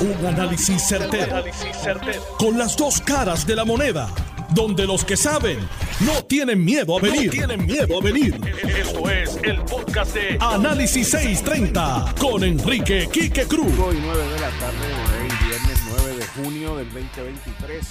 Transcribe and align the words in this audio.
Un 0.00 0.24
análisis 0.24 0.80
certero, 0.88 1.44
Con 2.38 2.56
las 2.56 2.74
dos 2.74 3.02
caras 3.02 3.46
de 3.46 3.54
la 3.54 3.66
moneda. 3.66 4.08
Donde 4.54 4.86
los 4.86 5.04
que 5.04 5.14
saben 5.14 5.58
no 6.06 6.24
tienen 6.24 6.64
miedo 6.64 6.96
a 6.96 7.02
venir. 7.02 7.30
tienen 7.30 7.66
miedo 7.66 7.98
a 7.98 8.02
venir. 8.02 8.34
Esto 8.78 9.10
es 9.10 9.38
el 9.42 9.60
podcast 9.60 10.14
de 10.14 10.38
Análisis 10.40 11.10
630 11.10 12.14
con 12.18 12.42
Enrique 12.44 13.10
Quique 13.12 13.44
Cruz. 13.44 13.78
Hoy 13.78 13.98
9 14.00 14.24
de 14.24 14.40
la 14.40 14.50
tarde, 14.52 14.86
hoy 15.20 15.46
viernes 15.46 15.82
9 15.94 16.16
de 16.16 16.26
junio 16.28 16.76
del 16.76 16.86
2023. 16.86 17.88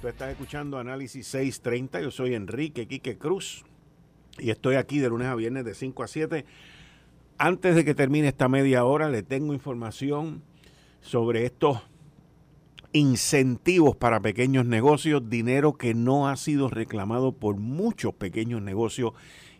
Tú 0.00 0.08
estás 0.08 0.30
escuchando 0.30 0.76
Análisis 0.76 1.24
630. 1.28 2.00
Yo 2.00 2.10
soy 2.10 2.34
Enrique 2.34 2.88
Quique 2.88 3.16
Cruz 3.16 3.64
y 4.40 4.50
estoy 4.50 4.74
aquí 4.74 4.98
de 4.98 5.08
lunes 5.08 5.28
a 5.28 5.36
viernes 5.36 5.64
de 5.64 5.74
5 5.74 6.02
a 6.02 6.08
7. 6.08 6.44
Antes 7.38 7.76
de 7.76 7.84
que 7.84 7.94
termine 7.94 8.26
esta 8.26 8.48
media 8.48 8.84
hora, 8.84 9.08
le 9.08 9.22
tengo 9.22 9.54
información 9.54 10.42
sobre 11.02 11.44
estos 11.44 11.78
incentivos 12.92 13.96
para 13.96 14.20
pequeños 14.20 14.64
negocios, 14.64 15.28
dinero 15.28 15.74
que 15.74 15.94
no 15.94 16.28
ha 16.28 16.36
sido 16.36 16.68
reclamado 16.68 17.32
por 17.32 17.56
muchos 17.56 18.14
pequeños 18.14 18.62
negocios 18.62 19.12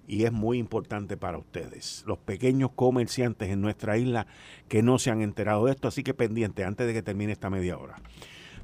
y 0.07 0.25
es 0.25 0.33
muy 0.33 0.59
importante 0.59 1.16
para 1.16 1.39
ustedes, 1.39 2.05
los 2.07 2.19
pequeños 2.19 2.71
comerciantes 2.75 3.51
en 3.51 3.61
nuestra 3.61 3.99
isla 3.99 4.27
que 4.69 4.83
no 4.83 4.99
se 4.99 5.11
han 5.11 5.23
enterado 5.23 5.66
de 5.66 5.73
esto, 5.73 5.89
así 5.89 6.02
que 6.02 6.15
pendiente 6.15 6.65
antes 6.65 6.87
de 6.87 6.93
que 6.93 7.02
termine 7.02 7.33
esta 7.33 7.51
media 7.51 7.79
hora. 7.79 7.97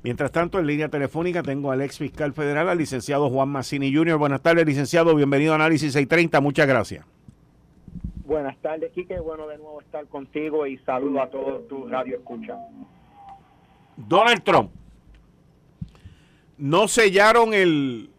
Mientras 0.03 0.31
tanto, 0.31 0.59
en 0.59 0.67
línea 0.67 0.89
telefónica 0.89 1.43
tengo 1.43 1.73
al 1.73 1.81
ex 1.81 1.99
fiscal 1.99 2.33
federal, 2.33 2.69
al 2.69 2.79
licenciado 2.79 3.31
Juan 3.31 3.49
Massini 3.49 3.93
Jr. 3.93 4.17
Buenas 4.17 4.43
tardes, 4.43 4.65
licenciado. 4.65 5.15
Bienvenido 5.15 5.53
a 5.53 5.57
Análisis 5.57 5.93
630. 5.93 6.41
Muchas 6.41 6.69
gracias. 6.69 7.05
Buenas 8.29 8.59
tardes, 8.59 8.93
Quique. 8.93 9.19
Bueno 9.21 9.49
de 9.49 9.57
nuevo 9.57 9.81
estar 9.81 10.07
contigo 10.07 10.67
y 10.67 10.77
saludo 10.81 11.23
a 11.23 11.31
todos 11.31 11.67
tu 11.67 11.89
radio 11.89 12.19
escucha. 12.19 12.59
Donald 13.97 14.43
Trump. 14.45 14.71
No 16.59 16.89
sellaron 16.89 17.55
el, 17.55 18.11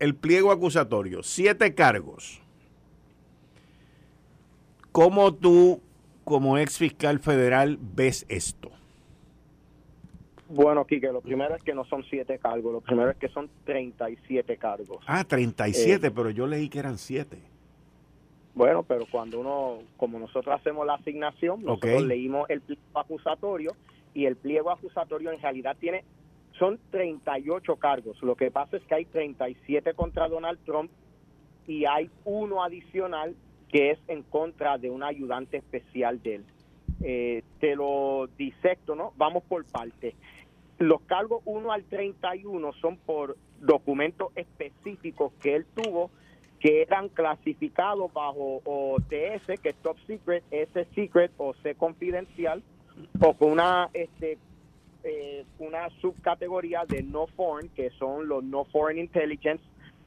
el 0.00 0.16
pliego 0.16 0.50
acusatorio. 0.50 1.22
Siete 1.22 1.76
cargos. 1.76 2.42
¿Cómo 4.90 5.32
tú, 5.32 5.80
como 6.24 6.58
ex 6.58 6.78
fiscal 6.78 7.20
federal, 7.20 7.78
ves 7.80 8.26
esto? 8.28 8.72
Bueno, 10.48 10.84
Quique, 10.86 11.12
lo 11.12 11.20
primero 11.20 11.54
es 11.54 11.62
que 11.62 11.72
no 11.72 11.84
son 11.84 12.02
siete 12.10 12.36
cargos, 12.40 12.72
lo 12.72 12.80
primero 12.80 13.12
es 13.12 13.16
que 13.16 13.28
son 13.28 13.48
37 13.64 14.56
cargos. 14.56 15.04
Ah, 15.06 15.22
37, 15.22 16.04
eh, 16.04 16.10
pero 16.10 16.30
yo 16.30 16.48
leí 16.48 16.68
que 16.68 16.80
eran 16.80 16.98
siete. 16.98 17.51
Bueno, 18.54 18.82
pero 18.82 19.06
cuando 19.10 19.40
uno, 19.40 19.78
como 19.96 20.18
nosotros 20.18 20.54
hacemos 20.54 20.86
la 20.86 20.94
asignación, 20.94 21.62
nosotros 21.62 22.02
leímos 22.02 22.50
el 22.50 22.60
pliego 22.60 22.98
acusatorio 22.98 23.72
y 24.12 24.26
el 24.26 24.36
pliego 24.36 24.70
acusatorio 24.70 25.32
en 25.32 25.40
realidad 25.40 25.76
tiene, 25.80 26.04
son 26.58 26.78
38 26.90 27.76
cargos. 27.76 28.22
Lo 28.22 28.36
que 28.36 28.50
pasa 28.50 28.76
es 28.76 28.82
que 28.84 28.94
hay 28.94 29.04
37 29.06 29.94
contra 29.94 30.28
Donald 30.28 30.58
Trump 30.64 30.90
y 31.66 31.86
hay 31.86 32.10
uno 32.24 32.62
adicional 32.62 33.34
que 33.70 33.92
es 33.92 33.98
en 34.06 34.22
contra 34.22 34.76
de 34.76 34.90
un 34.90 35.02
ayudante 35.02 35.56
especial 35.56 36.22
de 36.22 36.34
él. 36.36 36.44
Eh, 37.00 37.42
te 37.58 37.74
lo 37.74 38.28
disecto, 38.36 38.94
¿no? 38.94 39.12
Vamos 39.16 39.42
por 39.44 39.64
partes. 39.64 40.14
Los 40.78 41.00
cargos 41.02 41.42
1 41.46 41.72
al 41.72 41.84
31 41.84 42.72
son 42.74 42.98
por 42.98 43.36
documentos 43.60 44.28
específicos 44.36 45.32
que 45.40 45.56
él 45.56 45.66
tuvo 45.74 46.10
que 46.62 46.82
eran 46.82 47.08
clasificados 47.08 48.12
bajo 48.12 48.62
OTS, 48.64 49.60
que 49.60 49.70
es 49.70 49.76
Top 49.82 49.96
Secret, 50.06 50.44
S 50.52 50.86
Secret 50.94 51.32
o 51.36 51.54
C 51.54 51.74
Confidencial, 51.74 52.62
o 53.20 53.34
con 53.34 53.50
una 53.50 53.90
este 53.92 54.38
eh, 55.02 55.44
subcategoría 56.00 56.84
de 56.86 57.02
No 57.02 57.26
Foreign, 57.26 57.68
que 57.70 57.90
son 57.98 58.28
los 58.28 58.44
No 58.44 58.64
Foreign 58.66 59.00
Intelligence, 59.00 59.64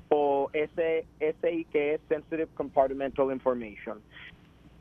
o 0.08 0.50
SI, 0.53 1.66
que 1.66 1.96
es 1.96 2.02
Sensitive 2.07 2.47
Compartmental 2.56 3.34
Information. 3.34 4.00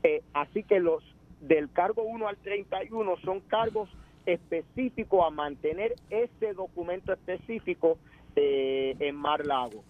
Eh, 0.03 0.23
así 0.33 0.63
que 0.63 0.79
los 0.79 1.03
del 1.41 1.69
cargo 1.73 2.03
1 2.03 2.25
al 2.25 2.37
31 2.37 3.17
son 3.17 3.41
cargos 3.41 3.89
específico 4.25 5.25
a 5.25 5.29
mantener 5.29 5.95
ese 6.09 6.53
documento 6.53 7.11
específico 7.11 7.97
eh, 8.37 8.95
en 8.99 9.15
Mar 9.17 9.45
Lago. 9.45 9.83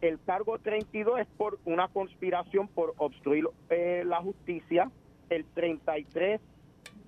El 0.00 0.18
cargo 0.24 0.58
32 0.58 1.20
es 1.20 1.26
por 1.36 1.58
una 1.64 1.88
conspiración 1.88 2.68
por 2.68 2.94
obstruir 2.96 3.46
eh, 3.70 4.02
la 4.04 4.20
justicia. 4.20 4.90
El 5.30 5.44
33 5.44 6.40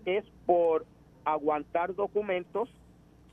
es 0.04 0.24
por 0.46 0.86
aguantar 1.24 1.94
documentos. 1.94 2.68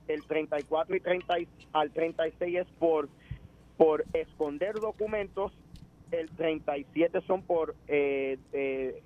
El 0.08 0.26
34 0.26 0.96
y 0.96 1.00
30 1.00 1.36
al 1.74 1.92
36 1.92 2.58
es 2.58 2.68
por, 2.80 3.08
por 3.78 4.04
esconder 4.14 4.76
documentos. 4.80 5.54
El 6.12 6.30
37 6.32 7.22
son 7.22 7.44
por 7.44 7.76
eh, 7.88 8.38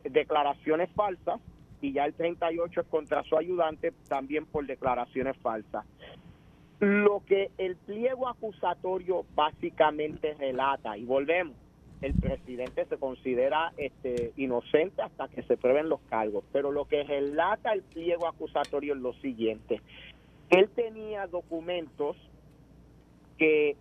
declaraciones 0.04 0.90
falsas 0.92 1.40
y 1.82 1.94
ya 1.94 2.06
el 2.06 2.14
38 2.14 2.82
es 2.82 2.88
contra 2.88 3.24
su 3.24 3.38
ayudante 3.38 3.94
también 4.08 4.46
por 4.46 4.66
declaraciones 4.66 5.38
falsas. 5.38 5.86
Lo 6.80 7.24
que 7.26 7.50
el 7.58 7.76
pliego 7.76 8.28
acusatorio 8.28 9.26
básicamente 9.36 10.36
relata, 10.36 10.98
y 10.98 11.06
volvemos, 11.06 11.56
el 12.02 12.14
presidente 12.14 12.86
se 12.86 12.98
considera 12.98 13.74
este, 13.78 14.32
inocente 14.38 15.02
hasta 15.02 15.28
que 15.28 15.42
se 15.44 15.58
prueben 15.58 15.90
los 15.90 16.00
cargos, 16.02 16.44
pero 16.52 16.72
lo 16.72 16.86
que 16.86 17.04
relata 17.04 17.74
el 17.74 17.82
pliego 17.82 18.28
acusatorio 18.28 18.94
es 18.94 19.00
lo 19.00 19.14
siguiente. 19.14 19.82
Él 20.52 20.70
tenía 20.70 21.26
documentos 21.26 22.16
que, 23.40 23.76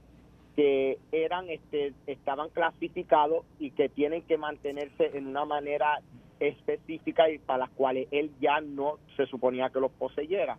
que 0.56 0.98
eran 1.12 1.50
este, 1.50 1.92
estaban 2.06 2.48
clasificados 2.48 3.44
y 3.58 3.72
que 3.72 3.90
tienen 3.90 4.22
que 4.22 4.38
mantenerse 4.38 5.16
en 5.16 5.26
una 5.26 5.44
manera 5.44 6.00
específicas 6.40 7.30
y 7.30 7.38
para 7.38 7.60
las 7.60 7.70
cuales 7.70 8.08
él 8.10 8.30
ya 8.40 8.60
no 8.60 8.98
se 9.16 9.26
suponía 9.26 9.70
que 9.70 9.80
los 9.80 9.92
poseyera. 9.92 10.56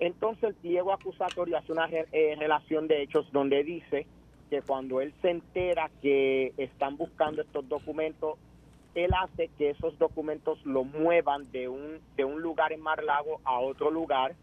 Entonces 0.00 0.44
el 0.44 0.54
pliego 0.54 0.92
acusatorio 0.92 1.58
hace 1.58 1.72
una 1.72 1.88
eh, 1.90 2.36
relación 2.38 2.86
de 2.86 3.02
hechos 3.02 3.30
donde 3.32 3.64
dice 3.64 4.06
que 4.50 4.62
cuando 4.62 5.00
él 5.00 5.12
se 5.20 5.30
entera 5.30 5.90
que 6.00 6.52
están 6.56 6.96
buscando 6.96 7.42
estos 7.42 7.68
documentos, 7.68 8.38
él 8.94 9.10
hace 9.20 9.48
que 9.58 9.70
esos 9.70 9.98
documentos 9.98 10.64
lo 10.64 10.84
muevan 10.84 11.50
de 11.52 11.68
un, 11.68 12.00
de 12.16 12.24
un 12.24 12.40
lugar 12.40 12.72
en 12.72 12.80
Mar 12.80 13.02
Lago 13.02 13.40
a 13.44 13.58
otro 13.58 13.90
lugar. 13.90 14.34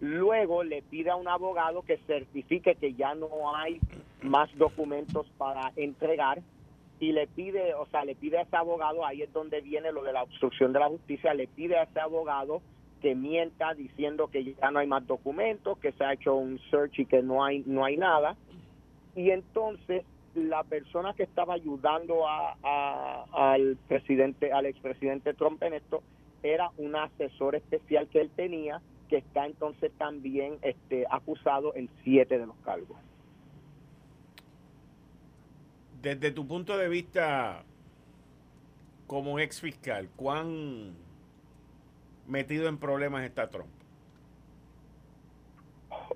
Luego 0.00 0.62
le 0.62 0.82
pide 0.82 1.10
a 1.10 1.16
un 1.16 1.28
abogado 1.28 1.82
que 1.82 1.98
certifique 2.06 2.74
que 2.74 2.94
ya 2.94 3.14
no 3.14 3.54
hay 3.54 3.80
más 4.22 4.54
documentos 4.56 5.26
para 5.38 5.72
entregar 5.76 6.42
y 7.00 7.12
le 7.12 7.26
pide, 7.26 7.74
o 7.74 7.86
sea, 7.86 8.04
le 8.04 8.14
pide 8.14 8.38
a 8.38 8.42
ese 8.42 8.56
abogado, 8.56 9.04
ahí 9.04 9.22
es 9.22 9.32
donde 9.32 9.60
viene 9.60 9.90
lo 9.90 10.04
de 10.04 10.12
la 10.12 10.22
obstrucción 10.22 10.72
de 10.72 10.78
la 10.78 10.88
justicia, 10.88 11.34
le 11.34 11.48
pide 11.48 11.76
a 11.76 11.82
ese 11.82 11.98
abogado 11.98 12.62
que 13.02 13.14
mienta 13.16 13.74
diciendo 13.74 14.28
que 14.28 14.54
ya 14.54 14.70
no 14.70 14.78
hay 14.78 14.86
más 14.86 15.06
documentos, 15.06 15.76
que 15.78 15.92
se 15.92 16.04
ha 16.04 16.14
hecho 16.14 16.36
un 16.36 16.58
search 16.70 17.00
y 17.00 17.04
que 17.04 17.20
no 17.20 17.44
hay 17.44 17.64
no 17.66 17.84
hay 17.84 17.96
nada. 17.96 18.36
Y 19.16 19.30
entonces 19.30 20.04
la 20.34 20.62
persona 20.62 21.12
que 21.12 21.24
estaba 21.24 21.54
ayudando 21.54 22.26
a, 22.26 23.26
al 23.32 23.76
presidente, 23.88 24.52
al 24.52 24.66
expresidente 24.66 25.34
Trump 25.34 25.62
en 25.62 25.74
esto, 25.74 26.02
era 26.42 26.70
un 26.78 26.96
asesor 26.96 27.56
especial 27.56 28.08
que 28.08 28.20
él 28.20 28.30
tenía, 28.34 28.80
que 29.08 29.18
está 29.18 29.44
entonces 29.44 29.92
también 29.98 30.56
este, 30.62 31.04
acusado 31.10 31.74
en 31.74 31.90
siete 32.02 32.38
de 32.38 32.46
los 32.46 32.56
cargos. 32.64 32.96
Desde 36.00 36.30
tu 36.30 36.46
punto 36.46 36.78
de 36.78 36.88
vista 36.88 37.62
como 39.06 39.38
ex 39.38 39.60
fiscal, 39.60 40.08
¿cuán 40.16 40.94
metido 42.26 42.68
en 42.68 42.78
problemas 42.78 43.24
está 43.24 43.48
Trump? 43.48 43.70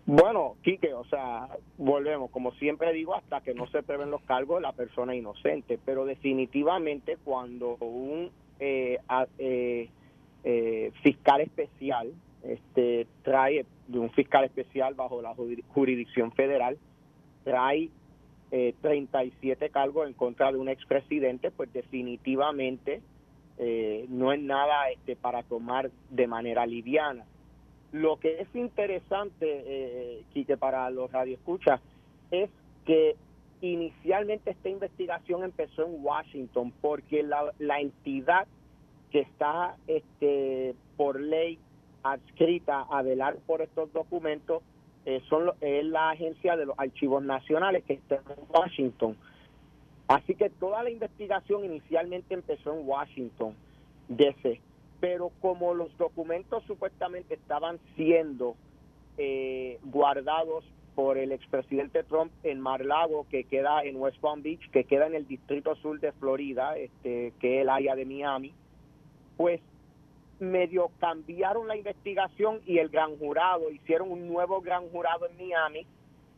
Bueno, 0.05 0.57
Quique, 0.63 0.95
o 0.95 1.05
sea, 1.07 1.49
volvemos, 1.79 2.31
como 2.31 2.53
siempre 2.53 2.93
digo, 2.93 3.15
hasta 3.15 3.41
que 3.41 3.55
no 3.55 3.67
se 3.67 3.83
prueben 3.83 4.11
los 4.11 4.23
cargos, 4.23 4.63
la 4.63 4.73
persona 4.73 5.15
inocente, 5.15 5.79
pero 5.85 6.05
definitivamente 6.05 7.17
cuando 7.25 7.77
un 7.77 8.31
eh, 8.61 8.99
eh, 9.39 9.89
eh, 10.45 10.93
fiscal 11.03 11.41
especial 11.41 12.13
este, 12.45 13.07
trae, 13.23 13.67
un 13.93 14.11
fiscal 14.11 14.45
especial 14.45 14.95
bajo 14.95 15.21
la 15.21 15.35
jurisdicción 15.35 16.33
federal, 16.33 16.79
trae 17.45 17.91
eh, 18.53 18.75
37 18.81 19.71
cargos 19.71 20.07
en 20.07 20.15
contra 20.15 20.53
de 20.53 20.59
un 20.59 20.69
expresidente, 20.69 21.51
pues 21.51 21.73
definitivamente 21.73 23.01
eh, 23.59 24.07
no 24.09 24.33
es 24.33 24.41
nada 24.41 24.91
este, 24.91 25.17
para 25.17 25.43
tomar 25.43 25.91
de 26.11 26.27
manera 26.27 26.67
liviana. 26.67 27.25
Lo 27.93 28.19
que 28.19 28.41
es 28.41 28.55
interesante, 28.55 29.47
eh, 29.67 30.23
Quique, 30.33 30.57
para 30.57 30.91
los 30.91 31.11
radioescuchas, 31.11 31.81
es 32.31 32.51
que 32.85 33.17
inicialmente 33.61 34.51
esta 34.51 34.69
investigación 34.69 35.43
empezó 35.43 35.87
en 35.87 36.05
Washington 36.05 36.73
porque 36.81 37.23
la, 37.23 37.53
la 37.59 37.81
entidad 37.81 38.47
que 39.11 39.21
está 39.21 39.77
este, 39.87 40.75
por 40.97 41.21
ley 41.21 41.59
adscrita 42.03 42.87
a 42.91 43.03
velar 43.03 43.37
por 43.47 43.63
estos 43.63 43.93
documentos 43.93 44.63
eh, 45.05 45.23
son 45.29 45.53
es 45.61 45.85
la 45.85 46.11
agencia 46.11 46.57
de 46.57 46.67
los 46.67 46.79
archivos 46.79 47.23
nacionales 47.23 47.85
que 47.85 47.95
está 47.95 48.17
en 48.17 48.23
Washington. 48.49 49.17
Así 50.09 50.35
que 50.35 50.51
toda 50.51 50.83
la 50.83 50.91
investigación 50.91 51.65
inicialmente 51.65 52.35
empezó 52.35 52.73
en 52.79 52.87
Washington, 52.87 53.55
D.C., 54.09 54.61
pero 55.01 55.31
como 55.41 55.75
los 55.75 55.97
documentos 55.99 56.63
supuestamente 56.65 57.35
estaban 57.35 57.79
siendo 57.97 58.57
eh, 59.19 59.79
guardados 59.85 60.65
por 60.95 61.19
el 61.19 61.33
expresidente 61.33 62.03
Trump 62.05 62.33
en 62.43 62.61
Mar-Lago, 62.61 63.27
que 63.29 63.45
queda 63.45 63.83
en 63.83 63.97
West 63.97 64.19
Palm 64.19 64.43
Beach, 64.43 64.71
que 64.71 64.85
queda 64.85 65.07
en 65.07 65.15
el 65.15 65.27
distrito 65.27 65.75
sur 65.77 66.01
de 66.01 66.13
Florida, 66.13 66.77
este, 66.79 67.35
que 67.39 67.57
es 67.57 67.63
el 67.63 67.69
área 67.69 67.95
de 67.95 68.07
Miami, 68.07 68.55
pues 69.37 69.61
medio 70.39 70.91
cambiaron 70.99 71.69
la 71.69 71.77
investigación 71.77 72.61
y 72.65 72.79
el 72.79 72.89
gran 72.89 73.19
jurado, 73.19 73.71
hicieron 73.71 74.11
un 74.11 74.27
nuevo 74.27 74.61
gran 74.61 74.89
jurado 74.89 75.27
en 75.27 75.37
Miami 75.37 75.87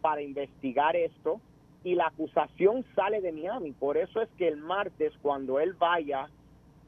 para 0.00 0.22
investigar 0.22 0.96
esto 0.96 1.40
y 1.84 1.94
la 1.94 2.08
acusación 2.08 2.84
sale 2.94 3.20
de 3.20 3.32
Miami. 3.32 3.72
Por 3.72 3.96
eso 3.96 4.20
es 4.20 4.28
que 4.36 4.48
el 4.48 4.56
martes, 4.56 5.12
cuando 5.22 5.60
él 5.60 5.74
vaya 5.74 6.28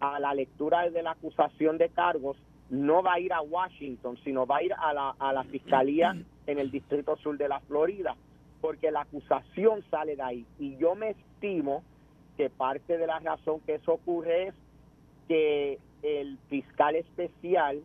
a 0.01 0.19
la 0.19 0.35
lectura 0.35 0.89
de 0.91 1.03
la 1.03 1.13
acusación 1.13 1.79
de 1.79 1.91
cargos, 1.91 2.37
no 2.71 3.03
va 3.03 3.15
a 3.15 3.21
ir 3.21 3.33
a 3.33 3.43
Washington, 3.43 4.17
sino 4.25 4.47
va 4.47 4.59
a 4.59 4.63
ir 4.63 4.73
a 4.73 4.93
la, 4.93 5.15
a 5.19 5.33
la 5.33 5.45
fiscalía 5.45 6.17
en 6.47 6.59
el 6.59 6.71
distrito 6.71 7.17
sur 7.17 7.37
de 7.37 7.49
la 7.49 7.61
Florida, 7.61 8.17
porque 8.61 8.91
la 8.91 9.03
acusación 9.03 9.85
sale 9.91 10.17
de 10.17 10.23
ahí. 10.23 10.47
Y 10.59 10.77
yo 10.77 10.95
me 10.95 11.11
estimo 11.11 11.83
que 12.37 12.49
parte 12.49 12.97
de 12.97 13.07
la 13.07 13.19
razón 13.19 13.61
que 13.61 13.75
eso 13.75 13.93
ocurre 13.93 14.49
es 14.49 14.55
que 15.29 15.79
el 16.03 16.39
fiscal 16.49 16.97
especial 16.97 17.83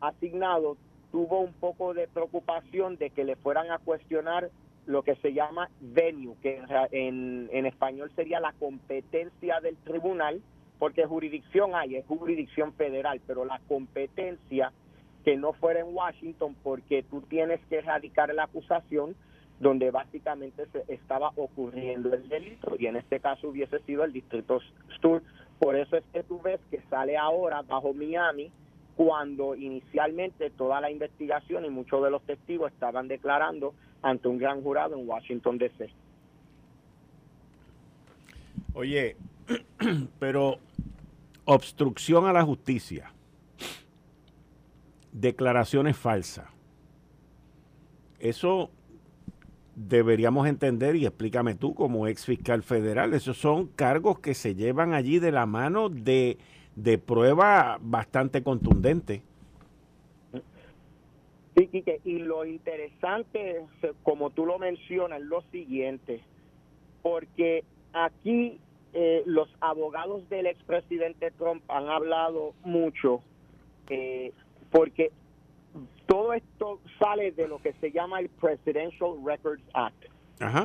asignado 0.00 0.76
tuvo 1.10 1.40
un 1.40 1.52
poco 1.52 1.94
de 1.94 2.08
preocupación 2.08 2.96
de 2.96 3.10
que 3.10 3.24
le 3.24 3.36
fueran 3.36 3.70
a 3.70 3.78
cuestionar 3.78 4.50
lo 4.86 5.02
que 5.02 5.14
se 5.16 5.32
llama 5.32 5.70
venue, 5.80 6.34
que 6.42 6.60
en, 6.90 7.48
en 7.52 7.66
español 7.66 8.10
sería 8.16 8.40
la 8.40 8.52
competencia 8.52 9.60
del 9.60 9.76
tribunal, 9.76 10.42
porque 10.78 11.06
jurisdicción 11.06 11.74
hay, 11.74 11.96
es 11.96 12.06
jurisdicción 12.06 12.72
federal, 12.72 13.20
pero 13.26 13.44
la 13.44 13.60
competencia 13.68 14.72
que 15.24 15.36
no 15.36 15.52
fuera 15.52 15.80
en 15.80 15.94
Washington 15.94 16.56
porque 16.62 17.04
tú 17.04 17.22
tienes 17.22 17.60
que 17.66 17.78
erradicar 17.78 18.34
la 18.34 18.44
acusación 18.44 19.14
donde 19.60 19.92
básicamente 19.92 20.66
se 20.72 20.92
estaba 20.92 21.30
ocurriendo 21.36 22.12
el 22.12 22.28
delito 22.28 22.74
y 22.78 22.86
en 22.86 22.96
este 22.96 23.20
caso 23.20 23.48
hubiese 23.48 23.78
sido 23.80 24.02
el 24.02 24.12
distrito 24.12 24.58
sur. 25.00 25.22
Por 25.60 25.76
eso 25.76 25.96
es 25.96 26.04
que 26.12 26.24
tú 26.24 26.40
ves 26.42 26.60
que 26.70 26.80
sale 26.90 27.16
ahora 27.16 27.62
bajo 27.62 27.94
Miami 27.94 28.50
cuando 28.96 29.54
inicialmente 29.54 30.50
toda 30.50 30.80
la 30.80 30.90
investigación 30.90 31.64
y 31.64 31.70
muchos 31.70 32.02
de 32.02 32.10
los 32.10 32.22
testigos 32.22 32.72
estaban 32.72 33.06
declarando 33.06 33.74
ante 34.02 34.28
un 34.28 34.38
gran 34.38 34.60
jurado 34.62 34.96
en 34.96 35.08
Washington 35.08 35.58
DC. 35.58 35.88
Oye, 38.74 39.16
pero 40.18 40.58
obstrucción 41.44 42.26
a 42.26 42.32
la 42.32 42.42
justicia, 42.42 43.12
declaraciones 45.12 45.96
falsas, 45.96 46.46
eso 48.18 48.70
deberíamos 49.74 50.46
entender, 50.46 50.96
y 50.96 51.06
explícame 51.06 51.54
tú 51.54 51.74
como 51.74 52.06
ex 52.06 52.24
fiscal 52.24 52.62
federal, 52.62 53.14
esos 53.14 53.38
son 53.38 53.66
cargos 53.66 54.20
que 54.20 54.34
se 54.34 54.54
llevan 54.54 54.94
allí 54.94 55.18
de 55.18 55.32
la 55.32 55.46
mano 55.46 55.88
de, 55.88 56.38
de 56.76 56.98
prueba 56.98 57.78
bastante 57.80 58.42
contundente. 58.42 59.22
Sí, 61.56 61.84
y 62.04 62.18
lo 62.18 62.44
interesante, 62.46 63.62
como 64.02 64.30
tú 64.30 64.46
lo 64.46 64.58
mencionas, 64.58 65.20
es 65.20 65.26
lo 65.26 65.42
siguiente, 65.52 66.22
porque 67.02 67.64
aquí 67.92 68.58
eh, 68.94 69.22
los 69.26 69.48
abogados 69.60 70.28
del 70.30 70.46
expresidente 70.46 71.30
Trump 71.32 71.62
han 71.68 71.88
hablado 71.88 72.54
mucho 72.64 73.22
eh, 73.88 74.32
porque 74.70 75.12
todo 76.06 76.32
esto 76.32 76.80
sale 76.98 77.32
de 77.32 77.48
lo 77.48 77.58
que 77.58 77.72
se 77.74 77.90
llama 77.90 78.20
el 78.20 78.28
Presidential 78.28 79.12
Records 79.24 79.62
Act. 79.74 80.04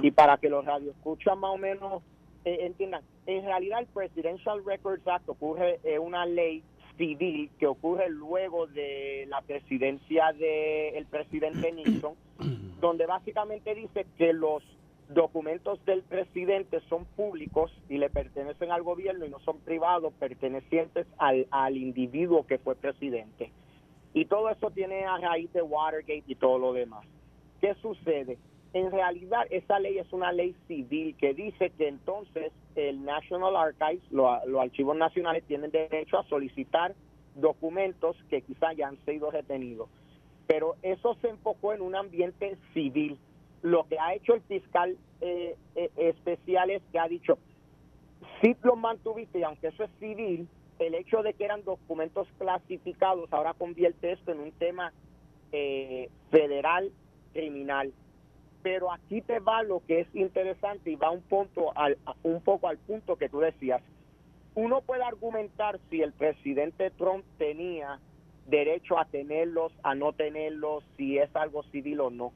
Y 0.01 0.09
para 0.09 0.37
que 0.37 0.49
los 0.49 0.65
escuchan 0.89 1.39
más 1.39 1.51
o 1.53 1.57
menos 1.57 2.01
eh, 2.45 2.57
entiendan, 2.61 3.03
en 3.27 3.45
realidad 3.45 3.81
el 3.81 3.85
Presidential 3.87 4.63
Records 4.65 5.07
Act 5.07 5.29
ocurre 5.29 5.79
es 5.83 5.99
una 5.99 6.25
ley 6.25 6.63
civil 6.97 7.49
que 7.59 7.67
ocurre 7.67 8.09
luego 8.09 8.67
de 8.67 9.25
la 9.27 9.41
presidencia 9.41 10.33
del 10.33 11.05
presidente 11.05 11.71
Nixon, 11.71 12.15
donde 12.81 13.05
básicamente 13.05 13.75
dice 13.75 14.05
que 14.17 14.33
los 14.33 14.63
documentos 15.09 15.83
del 15.85 16.03
presidente 16.03 16.81
son 16.89 17.05
públicos 17.05 17.71
y 17.87 17.97
le 17.97 18.09
pertenecen 18.09 18.71
al 18.71 18.83
gobierno 18.83 19.25
y 19.25 19.29
no 19.29 19.39
son 19.39 19.59
privados 19.59 20.13
pertenecientes 20.19 21.07
al, 21.17 21.47
al 21.51 21.77
individuo 21.77 22.45
que 22.45 22.57
fue 22.57 22.75
presidente. 22.75 23.51
Y 24.13 24.25
todo 24.25 24.49
eso 24.49 24.71
tiene 24.71 25.05
a 25.05 25.17
raíz 25.17 25.51
de 25.53 25.61
Watergate 25.61 26.23
y 26.27 26.35
todo 26.35 26.57
lo 26.57 26.73
demás. 26.73 27.05
¿Qué 27.61 27.73
sucede? 27.75 28.37
En 28.73 28.91
realidad 28.91 29.45
esa 29.49 29.79
ley 29.79 29.97
es 29.97 30.11
una 30.11 30.31
ley 30.31 30.55
civil 30.67 31.15
que 31.17 31.33
dice 31.33 31.71
que 31.77 31.87
entonces 31.87 32.51
el 32.77 33.03
National 33.03 33.55
Archives, 33.55 34.03
los 34.11 34.61
archivos 34.61 34.95
nacionales 34.95 35.43
tienen 35.45 35.71
derecho 35.71 36.19
a 36.19 36.23
solicitar 36.25 36.95
documentos 37.35 38.15
que 38.29 38.41
quizá 38.41 38.73
ya 38.73 38.87
han 38.87 38.97
sido 39.05 39.31
retenidos. 39.31 39.89
Pero 40.47 40.75
eso 40.81 41.15
se 41.21 41.29
enfocó 41.29 41.73
en 41.73 41.81
un 41.81 41.95
ambiente 41.95 42.57
civil 42.73 43.19
lo 43.61 43.87
que 43.87 43.99
ha 43.99 44.13
hecho 44.13 44.33
el 44.33 44.41
fiscal 44.41 44.97
eh, 45.21 45.55
eh, 45.75 45.89
especial 45.97 46.69
es 46.69 46.81
que 46.91 46.99
ha 46.99 47.07
dicho, 47.07 47.37
si 48.41 48.55
lo 48.63 48.75
mantuviste, 48.75 49.39
y 49.39 49.43
aunque 49.43 49.67
eso 49.67 49.83
es 49.83 49.89
civil, 49.99 50.47
el 50.79 50.93
hecho 50.93 51.23
de 51.23 51.33
que 51.33 51.45
eran 51.45 51.63
documentos 51.63 52.27
clasificados 52.37 53.31
ahora 53.33 53.53
convierte 53.53 54.11
esto 54.11 54.31
en 54.31 54.39
un 54.39 54.51
tema 54.51 54.93
eh, 55.51 56.09
federal 56.29 56.91
criminal. 57.33 57.91
Pero 58.67 58.91
aquí 58.91 59.21
te 59.21 59.39
va 59.39 59.63
lo 59.63 59.81
que 59.87 60.01
es 60.01 60.13
interesante 60.13 60.91
y 60.91 60.95
va 60.95 61.09
un, 61.09 61.21
punto 61.21 61.71
al, 61.77 61.97
un 62.23 62.41
poco 62.41 62.67
al 62.67 62.77
punto 62.77 63.15
que 63.15 63.29
tú 63.29 63.39
decías. 63.39 63.81
Uno 64.55 64.81
puede 64.81 65.03
argumentar 65.03 65.79
si 65.89 66.01
el 66.01 66.11
presidente 66.11 66.91
Trump 66.91 67.23
tenía 67.37 67.99
derecho 68.45 68.99
a 68.99 69.05
tenerlos, 69.05 69.71
a 69.83 69.95
no 69.95 70.11
tenerlos, 70.11 70.83
si 70.97 71.17
es 71.17 71.33
algo 71.33 71.63
civil 71.63 72.01
o 72.01 72.09
no 72.09 72.33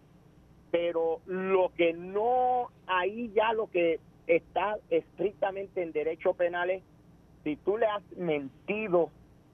pero 0.72 1.20
lo 1.26 1.72
que 1.76 1.94
no, 1.94 2.70
ahí 2.88 3.32
ya 3.36 3.52
lo 3.54 3.70
que 3.70 4.00
está 4.26 4.78
estrictamente 4.90 5.84
en 5.84 5.92
derecho 5.92 6.34
penal 6.34 6.70
es 6.70 6.82
si 7.44 7.58
tú 7.58 7.78
le 7.78 7.86
has 7.86 8.04
mentido 8.16 9.10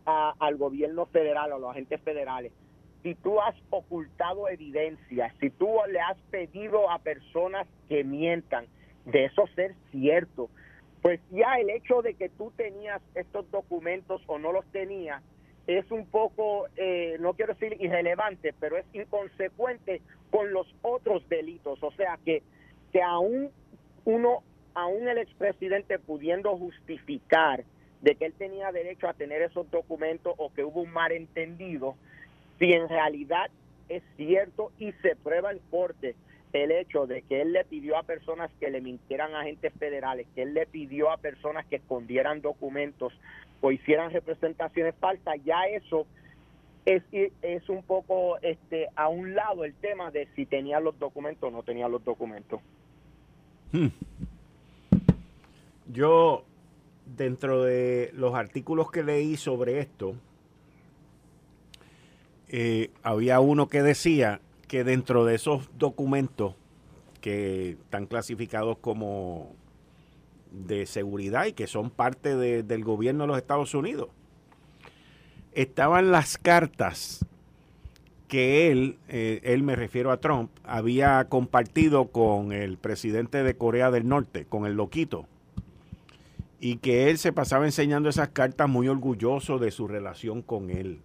al 0.06 0.56
gobierno 0.56 1.06
federal, 1.08 1.52
a 1.52 1.58
los 1.58 1.70
agentes 1.70 2.00
federales, 2.02 2.54
si 3.04 3.16
tú 3.16 3.40
has 3.42 3.56
ocultado 3.70 4.50
evidencia, 4.50 5.34
si 5.40 5.50
tú 5.50 5.68
le 5.90 6.00
has 6.00 6.18
pedido 6.30 6.90
a 6.90 7.00
personas 7.00 7.68
que 7.88 8.04
mientan, 8.04 8.66
de 9.06 9.26
eso 9.26 9.48
ser 9.56 9.76
cierto, 9.92 10.50
pues 11.02 11.20
ya 11.32 11.56
el 11.60 11.70
hecho 11.70 12.02
de 12.02 12.16
que 12.16 12.30
tú 12.30 12.52
tenías 12.58 13.02
estos 13.16 13.50
documentos 13.52 14.22
o 14.28 14.40
no 14.40 14.52
los 14.52 14.66
tenías, 14.72 15.24
es 15.68 15.90
un 15.92 16.06
poco, 16.06 16.68
eh, 16.78 17.18
no 17.20 17.34
quiero 17.34 17.54
decir 17.54 17.78
irrelevante, 17.80 18.54
pero 18.60 18.78
es 18.78 18.86
inconsecuente 18.94 20.02
con 20.32 20.52
los 20.52 20.68
otros 20.82 21.28
delitos. 21.30 21.82
O 21.84 21.92
sea 21.92 22.18
que, 22.24 22.42
que 22.92 23.02
aún 23.02 23.52
uno, 24.06 24.44
aún 24.74 25.08
el 25.08 25.18
expresidente 25.18 26.00
pudiendo 26.00 26.58
justificar 26.58 27.66
de 28.02 28.16
que 28.16 28.26
él 28.26 28.34
tenía 28.34 28.72
derecho 28.72 29.08
a 29.08 29.14
tener 29.14 29.42
esos 29.42 29.70
documentos 29.70 30.34
o 30.38 30.54
que 30.54 30.64
hubo 30.64 30.82
un 30.82 30.94
malentendido, 30.94 31.96
si 32.60 32.74
en 32.74 32.88
realidad 32.90 33.50
es 33.90 34.04
cierto 34.16 34.72
y 34.80 34.92
se 35.02 35.16
prueba 35.16 35.52
en 35.52 35.60
corte 35.70 36.16
el 36.54 36.72
hecho 36.72 37.08
de 37.08 37.22
que 37.24 37.42
él 37.42 37.54
le 37.54 37.66
pidió 37.66 37.98
a 37.98 38.04
personas 38.04 38.50
que 38.60 38.70
le 38.70 38.82
mintieran 38.82 39.36
a 39.36 39.42
agentes 39.42 39.74
federales, 39.78 40.28
que 40.34 40.44
él 40.44 40.54
le 40.54 40.66
pidió 40.66 41.12
a 41.12 41.18
personas 41.18 41.66
que 41.66 41.78
escondieran 41.78 42.42
documentos 42.42 43.14
o 43.62 43.72
hicieran 43.72 44.12
representaciones 44.12 44.96
falsas, 44.96 45.36
ya 45.44 45.64
eso 45.66 46.06
es, 46.86 47.04
es 47.42 47.70
un 47.70 47.84
poco 47.84 48.38
este 48.42 48.88
a 48.96 49.10
un 49.10 49.36
lado 49.36 49.66
el 49.66 49.74
tema 49.74 50.10
de 50.10 50.28
si 50.36 50.46
tenía 50.46 50.80
los 50.80 50.98
documentos 50.98 51.50
o 51.50 51.52
no 51.52 51.64
tenía 51.64 51.88
los 51.88 52.04
documentos. 52.04 52.62
Hmm. 53.72 53.88
Yo, 55.92 56.44
dentro 57.06 57.64
de 57.64 58.12
los 58.14 58.36
artículos 58.36 58.92
que 58.92 59.04
leí 59.04 59.38
sobre 59.38 59.80
esto, 59.80 60.16
eh, 62.50 62.92
había 63.04 63.40
uno 63.40 63.68
que 63.68 63.82
decía 63.84 64.42
que 64.68 64.84
dentro 64.84 65.26
de 65.26 65.36
esos 65.36 65.70
documentos 65.78 66.56
que 67.22 67.72
están 67.72 68.06
clasificados 68.06 68.78
como 68.80 69.56
de 70.52 70.86
seguridad 70.86 71.46
y 71.46 71.54
que 71.54 71.68
son 71.68 71.90
parte 71.90 72.36
del 72.36 72.84
gobierno 72.84 73.24
de 73.24 73.28
los 73.28 73.38
Estados 73.38 73.74
Unidos, 73.74 74.10
estaban 75.54 76.12
las 76.12 76.38
cartas 76.38 77.26
que 78.28 78.72
él, 78.72 78.98
eh, 79.08 79.40
él 79.44 79.64
me 79.64 79.76
refiero 79.76 80.12
a 80.12 80.20
Trump, 80.20 80.52
había 80.64 81.26
compartido 81.30 82.08
con 82.10 82.52
el 82.52 82.78
presidente 82.78 83.44
de 83.44 83.56
Corea 83.56 83.90
del 83.90 84.08
Norte, 84.08 84.46
con 84.46 84.66
el 84.66 84.74
loquito, 84.74 85.26
y 86.60 86.78
que 86.78 87.10
él 87.10 87.18
se 87.18 87.32
pasaba 87.32 87.66
enseñando 87.66 88.10
esas 88.10 88.30
cartas 88.30 88.68
muy 88.68 88.88
orgulloso 88.88 89.60
de 89.60 89.72
su 89.72 89.88
relación 89.88 90.42
con 90.42 90.70
él. 90.70 91.00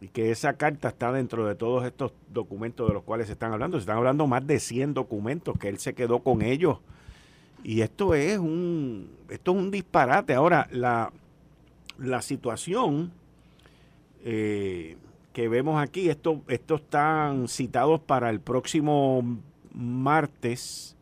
Y 0.00 0.08
que 0.08 0.30
esa 0.30 0.54
carta 0.54 0.88
está 0.88 1.10
dentro 1.10 1.46
de 1.46 1.54
todos 1.54 1.84
estos 1.84 2.12
documentos 2.28 2.86
de 2.88 2.94
los 2.94 3.02
cuales 3.02 3.28
se 3.28 3.32
están 3.32 3.52
hablando. 3.52 3.78
Se 3.78 3.82
están 3.82 3.96
hablando 3.96 4.26
más 4.26 4.46
de 4.46 4.60
100 4.60 4.94
documentos 4.94 5.58
que 5.58 5.68
él 5.68 5.78
se 5.78 5.94
quedó 5.94 6.20
con 6.20 6.42
ellos. 6.42 6.78
Y 7.64 7.80
esto 7.80 8.14
es 8.14 8.38
un, 8.38 9.10
esto 9.30 9.52
es 9.52 9.56
un 9.56 9.70
disparate. 9.70 10.34
Ahora, 10.34 10.68
la, 10.70 11.12
la 11.98 12.22
situación 12.22 13.12
eh, 14.22 14.96
que 15.32 15.48
vemos 15.48 15.82
aquí, 15.82 16.08
esto, 16.08 16.42
estos 16.48 16.80
están 16.80 17.48
citados 17.48 18.00
para 18.00 18.30
el 18.30 18.40
próximo 18.40 19.22
martes 19.72 20.96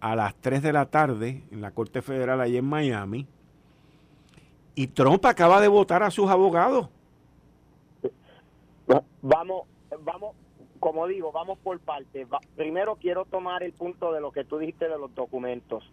a 0.00 0.16
las 0.16 0.34
3 0.36 0.62
de 0.62 0.72
la 0.72 0.86
tarde 0.86 1.42
en 1.50 1.60
la 1.60 1.72
Corte 1.72 2.02
Federal 2.02 2.40
allí 2.40 2.56
en 2.56 2.64
Miami. 2.64 3.26
Y 4.74 4.86
Trump 4.88 5.24
acaba 5.26 5.60
de 5.60 5.68
votar 5.68 6.02
a 6.02 6.10
sus 6.10 6.30
abogados. 6.30 6.88
Vamos, 9.22 9.66
vamos, 10.00 10.34
como 10.78 11.06
digo, 11.06 11.32
vamos 11.32 11.58
por 11.58 11.78
partes. 11.80 12.26
primero 12.56 12.96
quiero 12.96 13.24
tomar 13.24 13.62
el 13.62 13.72
punto 13.72 14.12
de 14.12 14.20
lo 14.20 14.32
que 14.32 14.44
tú 14.44 14.58
dijiste 14.58 14.88
de 14.88 14.98
los 14.98 15.14
documentos. 15.14 15.84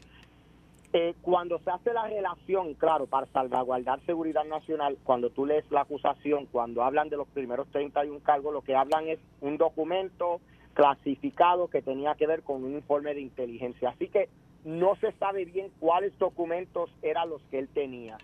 Eh, 0.93 1.15
cuando 1.21 1.59
se 1.59 1.69
hace 1.69 1.93
la 1.93 2.07
relación, 2.07 2.73
claro, 2.73 3.07
para 3.07 3.27
salvaguardar 3.27 3.99
seguridad 4.05 4.45
nacional, 4.45 4.97
cuando 5.03 5.29
tú 5.29 5.45
lees 5.45 5.69
la 5.69 5.81
acusación, 5.81 6.45
cuando 6.45 6.81
hablan 6.81 7.09
de 7.09 7.17
los 7.17 7.27
primeros 7.27 7.67
31 7.69 8.21
cargos, 8.23 8.53
lo 8.53 8.61
que 8.61 8.75
hablan 8.75 9.07
es 9.07 9.19
un 9.41 9.57
documento 9.57 10.39
clasificado 10.73 11.67
que 11.67 11.81
tenía 11.81 12.15
que 12.15 12.25
ver 12.25 12.41
con 12.41 12.63
un 12.63 12.73
informe 12.73 13.13
de 13.13 13.21
inteligencia. 13.21 13.89
Así 13.89 14.07
que 14.07 14.29
no 14.63 14.95
se 14.95 15.11
sabe 15.13 15.43
bien 15.45 15.71
cuáles 15.79 16.17
documentos 16.17 16.89
eran 17.01 17.29
los 17.29 17.41
que 17.51 17.59
él 17.59 17.67
tenía. 17.67 18.17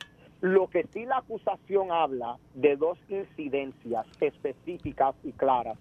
Lo 0.44 0.68
que 0.68 0.86
sí 0.92 1.06
la 1.06 1.20
acusación 1.20 1.90
habla 1.94 2.38
de 2.54 2.76
dos 2.76 3.00
incidencias 3.08 4.06
específicas 4.20 5.16
y 5.24 5.32
claras. 5.32 5.78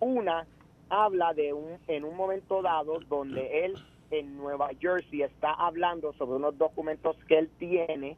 Una 0.00 0.48
habla 0.88 1.32
de 1.32 1.52
un 1.52 1.78
en 1.86 2.02
un 2.02 2.16
momento 2.16 2.60
dado 2.60 2.98
donde 3.08 3.64
él 3.64 3.74
en 4.10 4.36
Nueva 4.36 4.70
Jersey 4.80 5.22
está 5.22 5.52
hablando 5.52 6.12
sobre 6.14 6.38
unos 6.38 6.58
documentos 6.58 7.16
que 7.28 7.38
él 7.38 7.50
tiene 7.60 8.16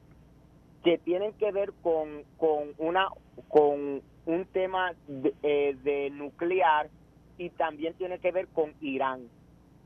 que 0.82 0.96
tienen 0.96 1.34
que 1.34 1.52
ver 1.52 1.74
con, 1.82 2.24
con 2.38 2.72
una 2.78 3.08
con 3.48 4.00
un 4.24 4.46
tema 4.46 4.94
de, 5.06 5.34
eh, 5.42 5.76
de 5.82 6.08
nuclear 6.08 6.88
y 7.36 7.50
también 7.50 7.92
tiene 7.98 8.18
que 8.18 8.32
ver 8.32 8.48
con 8.48 8.72
Irán. 8.80 9.28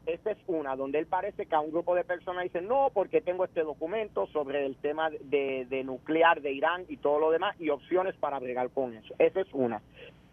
Esta 0.07 0.31
es 0.31 0.39
una, 0.47 0.77
donde 0.77 1.01
él 1.01 1.07
parece 1.07 1.47
que 1.47 1.55
a 1.55 1.61
un 1.61 1.73
grupo 1.73 1.95
de 1.97 2.05
personas 2.05 2.45
dice, 2.45 2.63
no, 2.63 2.91
porque 2.95 3.21
tengo 3.21 3.45
este 3.45 3.63
documento 3.63 4.29
sobre 4.29 4.65
el 4.65 4.77
tema 4.77 5.11
de, 5.11 5.67
de 5.69 5.85
nuclear 5.85 6.41
de 6.41 6.53
Irán 6.53 6.85
y 6.89 6.97
todo 6.97 7.19
lo 7.19 7.31
demás 7.33 7.61
y 7.61 7.71
opciones 7.71 8.15
para 8.17 8.39
bregar 8.39 8.71
con 8.71 8.95
eso. 8.95 9.15
Esa 9.19 9.41
es 9.41 9.49
una. 9.53 9.83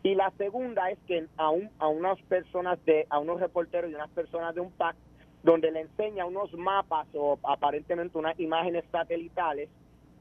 Y 0.03 0.15
la 0.15 0.31
segunda 0.37 0.91
es 0.91 0.99
que 1.07 1.25
a, 1.37 1.49
un, 1.49 1.69
a 1.79 1.87
unas 1.87 2.21
personas, 2.23 2.77
de 2.85 3.07
a 3.09 3.19
unos 3.19 3.39
reporteros 3.39 3.89
y 3.89 3.95
unas 3.95 4.11
personas 4.11 4.53
de 4.53 4.61
un 4.61 4.71
PAC 4.71 4.95
donde 5.43 5.71
le 5.71 5.81
enseña 5.81 6.25
unos 6.25 6.53
mapas 6.53 7.07
o 7.13 7.39
aparentemente 7.43 8.17
unas 8.17 8.39
imágenes 8.39 8.83
satelitales 8.91 9.69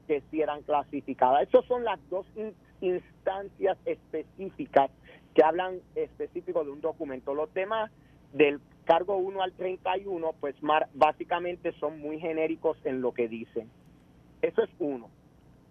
que 0.07 0.21
sí 0.31 0.41
eran 0.41 0.63
clasificadas. 0.63 1.47
Esas 1.47 1.65
son 1.65 1.83
las 1.83 1.99
dos 2.09 2.25
instancias 2.81 3.77
específicas 3.85 4.89
que 5.35 5.43
hablan 5.43 5.79
específico 5.95 6.63
de 6.63 6.71
un 6.71 6.81
documento. 6.81 7.33
Los 7.33 7.49
temas 7.51 7.91
del 8.33 8.59
cargo 8.83 9.17
1 9.17 9.41
al 9.41 9.53
31, 9.53 10.33
pues 10.39 10.55
básicamente 10.93 11.73
son 11.79 11.99
muy 11.99 12.19
genéricos 12.19 12.77
en 12.85 13.01
lo 13.01 13.13
que 13.13 13.27
dicen. 13.27 13.69
Eso 14.41 14.63
es 14.63 14.69
uno. 14.79 15.09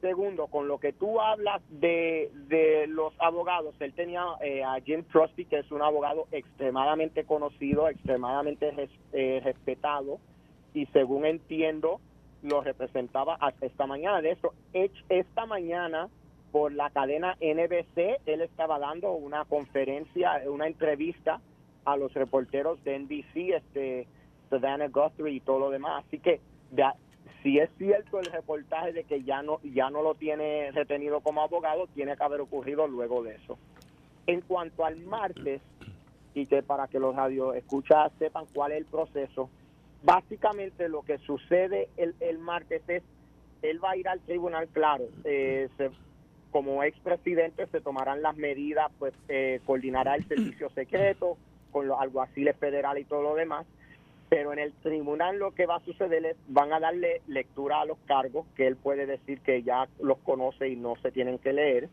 Segundo, 0.01 0.49
con 0.49 0.67
lo 0.67 0.79
que 0.79 0.93
tú 0.93 1.21
hablas 1.21 1.63
de, 1.71 2.31
de 2.49 2.89
los 2.89 3.15
abogados, 3.21 3.75
él 3.79 3.93
tenía 3.95 4.25
eh, 4.41 4.65
a 4.65 4.81
Jim 4.81 5.05
Crosby, 5.05 5.45
que 5.45 5.61
es 5.61 5.71
un 5.71 5.81
abogado 5.81 6.27
extremadamente 6.33 7.25
conocido, 7.25 7.89
extremadamente 7.89 8.91
eh, 9.13 9.41
respetado, 9.45 10.19
y 10.75 10.87
según 10.87 11.25
entiendo, 11.25 12.01
lo 12.43 12.63
representaba 12.63 13.37
hasta 13.37 13.67
esta 13.67 13.87
mañana. 13.87 14.21
De 14.21 14.33
eso, 14.33 14.55
esta 15.09 15.47
mañana, 15.47 16.09
por 16.51 16.73
la 16.73 16.91
cadena 16.91 17.37
NBC, 17.41 18.21
él 18.27 18.41
estaba 18.41 18.81
dando 18.81 19.13
una 19.13 19.45
conferencia, 19.45 20.43
una 20.49 20.67
entrevista 20.67 21.41
a 21.85 21.97
los 21.97 22.13
reporteros 22.15 22.83
de 22.85 22.99
NBC, 22.99 23.55
este, 23.57 24.07
Savannah 24.51 24.89
Guthrie 24.89 25.35
y 25.35 25.41
todo 25.41 25.59
lo 25.59 25.71
demás. 25.71 26.05
Así 26.07 26.19
que 26.19 26.41
si 27.43 27.59
es 27.59 27.71
cierto 27.79 28.21
el 28.21 28.27
reportaje 28.27 28.93
de 28.93 29.05
que 29.05 29.23
ya 29.23 29.43
no 29.43 29.61
ya 29.63 29.91
no 29.91 30.03
lo 30.03 30.15
tiene 30.15 30.71
retenido 30.73 31.21
como 31.21 31.43
abogado, 31.43 31.87
tiene 31.89 32.17
que 32.17 32.23
haber 32.23 32.41
ocurrido 32.41 32.87
luego 32.87 33.23
de 33.23 33.35
eso. 33.37 33.59
En 34.27 34.41
cuanto 34.43 34.85
al 34.85 34.99
martes, 35.01 35.61
y 36.35 36.47
que 36.47 36.63
para 36.63 36.87
que 36.87 36.99
los 36.99 37.15
radioescuchas 37.15 38.13
sepan 38.19 38.47
cuál 38.55 38.73
es 38.73 38.79
el 38.79 38.85
proceso, 38.85 39.51
básicamente 40.03 40.89
lo 40.89 41.03
que 41.03 41.19
sucede 41.19 41.89
el, 41.97 42.15
el 42.21 42.39
martes 42.39 42.83
es, 42.89 43.03
él 43.63 43.83
va 43.83 43.91
a 43.91 43.97
ir 43.97 44.09
al 44.09 44.21
tribunal, 44.21 44.69
claro, 44.69 45.05
eh, 45.25 45.69
como 46.51 46.83
expresidente 46.83 47.67
se 47.67 47.81
tomarán 47.81 48.23
las 48.23 48.37
medidas, 48.37 48.91
pues 48.99 49.15
eh, 49.29 49.61
coordinará 49.65 50.15
el 50.15 50.27
servicio 50.29 50.71
secreto 50.71 51.37
con 51.73 51.89
los 51.89 52.01
alguaciles 52.01 52.57
federales 52.57 53.03
y 53.03 53.09
todo 53.09 53.23
lo 53.23 53.35
demás, 53.35 53.67
pero 54.33 54.53
en 54.55 54.59
el 54.59 54.73
tribunal 54.73 55.39
lo 55.39 55.51
que 55.51 55.67
va 55.67 55.77
a 55.77 55.85
suceder 55.85 56.25
es 56.25 56.37
van 56.49 56.73
a 56.73 56.81
darle 56.81 57.21
lectura 57.27 57.81
a 57.83 57.85
los 57.85 57.99
cargos 58.07 58.47
que 58.57 58.67
él 58.67 58.77
puede 58.77 59.05
decir 59.05 59.41
que 59.41 59.63
ya 59.63 59.89
los 60.01 60.17
conoce 60.21 60.69
y 60.69 60.77
no 60.77 60.95
se 61.03 61.11
tienen 61.11 61.39
que 61.39 61.53
leer. 61.53 61.91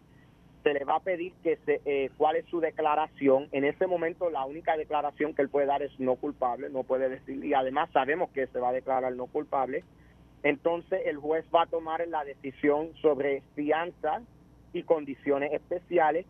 Se 0.64 0.74
le 0.74 0.86
va 0.86 0.96
a 0.96 1.00
pedir 1.02 1.34
que 1.44 1.58
se, 1.66 1.82
eh, 1.84 2.12
cuál 2.18 2.38
es 2.38 2.46
su 2.46 2.62
declaración. 2.62 3.50
En 3.52 3.66
ese 3.66 3.88
momento 3.88 4.30
la 4.30 4.46
única 4.46 4.78
declaración 4.78 5.34
que 5.34 5.42
él 5.42 5.50
puede 5.50 5.66
dar 5.66 5.82
es 5.82 6.00
no 6.00 6.16
culpable 6.16 6.70
no 6.70 6.84
puede 6.84 7.10
decir 7.10 7.44
y 7.44 7.54
además 7.54 7.90
sabemos 7.92 8.30
que 8.30 8.48
se 8.48 8.60
va 8.60 8.70
a 8.70 8.74
declarar 8.74 9.14
no 9.18 9.26
culpable. 9.26 9.84
Entonces 10.42 11.02
el 11.08 11.18
juez 11.18 11.46
va 11.54 11.64
a 11.64 11.68
tomar 11.68 12.08
la 12.08 12.24
decisión 12.24 12.94
sobre 13.02 13.42
fianza 13.56 14.22
y 14.72 14.84
condiciones 14.84 15.52
especiales 15.52 16.26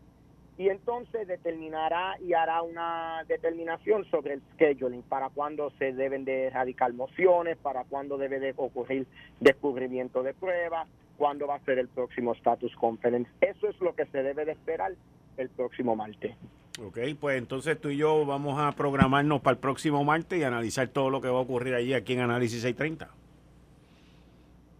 y 0.60 0.68
entonces 0.68 1.26
determinará 1.26 2.18
y 2.20 2.34
hará 2.34 2.60
una 2.60 3.24
determinación 3.26 4.04
sobre 4.10 4.34
el 4.34 4.42
scheduling, 4.52 5.00
para 5.00 5.30
cuándo 5.30 5.72
se 5.78 5.94
deben 5.94 6.26
de 6.26 6.48
erradicar 6.48 6.92
mociones, 6.92 7.56
para 7.56 7.84
cuándo 7.84 8.18
debe 8.18 8.40
de 8.40 8.52
ocurrir 8.54 9.06
descubrimiento 9.40 10.22
de 10.22 10.34
pruebas, 10.34 10.86
cuándo 11.16 11.46
va 11.46 11.54
a 11.54 11.60
ser 11.60 11.78
el 11.78 11.88
próximo 11.88 12.34
status 12.34 12.76
conference. 12.76 13.30
Eso 13.40 13.68
es 13.68 13.80
lo 13.80 13.94
que 13.94 14.04
se 14.04 14.22
debe 14.22 14.44
de 14.44 14.52
esperar 14.52 14.92
el 15.38 15.48
próximo 15.48 15.96
martes. 15.96 16.36
Ok, 16.78 16.98
pues 17.18 17.38
entonces 17.38 17.80
tú 17.80 17.88
y 17.88 17.96
yo 17.96 18.26
vamos 18.26 18.60
a 18.60 18.72
programarnos 18.72 19.40
para 19.40 19.54
el 19.54 19.60
próximo 19.60 20.04
martes 20.04 20.38
y 20.38 20.42
analizar 20.42 20.88
todo 20.88 21.08
lo 21.08 21.22
que 21.22 21.28
va 21.28 21.38
a 21.38 21.40
ocurrir 21.40 21.72
allí 21.72 21.94
aquí 21.94 22.12
en 22.12 22.20
Análisis 22.20 22.60
630. 22.60 23.08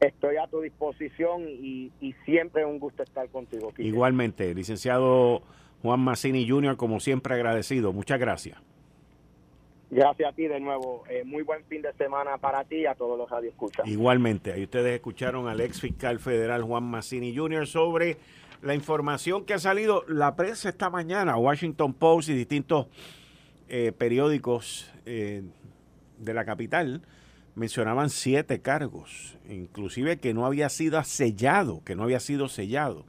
Estoy 0.00 0.36
a 0.36 0.46
tu 0.46 0.60
disposición 0.60 1.48
y, 1.48 1.90
y 2.02 2.12
siempre 2.26 2.60
es 2.60 2.68
un 2.68 2.78
gusto 2.78 3.02
estar 3.02 3.26
contigo. 3.30 3.72
Igualmente, 3.78 4.54
licenciado 4.54 5.42
Juan 5.82 6.00
Massini 6.00 6.48
Jr., 6.48 6.76
como 6.76 7.00
siempre 7.00 7.34
agradecido. 7.34 7.92
Muchas 7.92 8.18
gracias. 8.18 8.58
Gracias 9.90 10.28
a 10.28 10.32
ti 10.32 10.46
de 10.46 10.60
nuevo. 10.60 11.02
Eh, 11.08 11.24
muy 11.24 11.42
buen 11.42 11.64
fin 11.64 11.82
de 11.82 11.92
semana 11.94 12.38
para 12.38 12.64
ti 12.64 12.76
y 12.76 12.86
a 12.86 12.94
todos 12.94 13.18
los 13.18 13.28
radioescuchas. 13.28 13.88
Igualmente, 13.88 14.52
ahí 14.52 14.62
ustedes 14.62 14.94
escucharon 14.94 15.48
al 15.48 15.60
ex 15.60 15.80
fiscal 15.80 16.20
federal 16.20 16.62
Juan 16.62 16.84
Massini 16.84 17.34
Jr. 17.34 17.66
sobre 17.66 18.16
la 18.62 18.74
información 18.74 19.44
que 19.44 19.54
ha 19.54 19.58
salido 19.58 20.04
la 20.06 20.36
prensa 20.36 20.68
esta 20.68 20.90
mañana, 20.90 21.36
Washington 21.36 21.94
Post 21.94 22.28
y 22.28 22.34
distintos 22.34 22.86
eh, 23.68 23.92
periódicos 23.96 24.90
eh, 25.06 25.42
de 26.18 26.34
la 26.34 26.44
capital 26.44 27.02
mencionaban 27.54 28.10
siete 28.10 28.60
cargos, 28.60 29.36
inclusive 29.48 30.18
que 30.18 30.34
no 30.34 30.46
había 30.46 30.68
sido 30.68 31.02
sellado, 31.02 31.82
que 31.84 31.96
no 31.96 32.04
había 32.04 32.20
sido 32.20 32.48
sellado. 32.48 33.04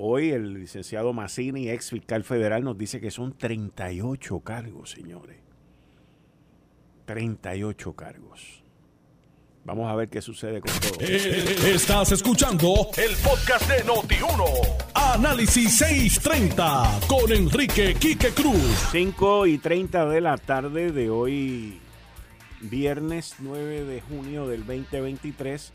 Hoy 0.00 0.30
el 0.30 0.54
licenciado 0.54 1.12
Massini, 1.12 1.70
ex 1.70 1.90
fiscal 1.90 2.22
federal, 2.22 2.62
nos 2.62 2.78
dice 2.78 3.00
que 3.00 3.10
son 3.10 3.36
38 3.36 4.38
cargos, 4.40 4.92
señores. 4.92 5.38
38 7.04 7.92
cargos. 7.94 8.62
Vamos 9.64 9.90
a 9.90 9.96
ver 9.96 10.08
qué 10.08 10.22
sucede 10.22 10.60
con 10.60 10.72
todo. 10.72 11.00
Eh, 11.00 11.72
estás 11.74 12.12
escuchando 12.12 12.90
el 12.96 13.16
podcast 13.16 13.68
de 13.68 13.84
Noti1. 13.84 14.44
Análisis 14.94 15.76
630 15.78 17.00
con 17.08 17.32
Enrique 17.32 17.96
Quique 17.98 18.28
Cruz. 18.28 18.88
5 18.92 19.46
y 19.48 19.58
30 19.58 20.06
de 20.06 20.20
la 20.20 20.36
tarde 20.36 20.92
de 20.92 21.10
hoy, 21.10 21.80
viernes 22.60 23.34
9 23.40 23.82
de 23.82 24.00
junio 24.00 24.46
del 24.46 24.64
2023. 24.64 25.72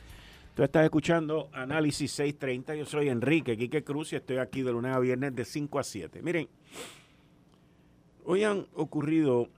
Tú 0.56 0.62
estás 0.62 0.84
escuchando 0.84 1.50
Análisis 1.52 2.12
630. 2.12 2.76
Yo 2.76 2.86
soy 2.86 3.10
Enrique 3.10 3.58
Quique 3.58 3.84
Cruz 3.84 4.14
y 4.14 4.18
estoy 4.18 4.38
aquí 4.38 4.62
de 4.62 4.72
lunes 4.72 4.96
a 4.96 5.00
viernes 5.00 5.36
de 5.36 5.46
5 5.46 5.80
a 5.80 5.84
7. 5.84 6.22
Miren, 6.22 6.48
hoy 8.24 8.44
han 8.44 8.68
ocurrido 8.76 9.50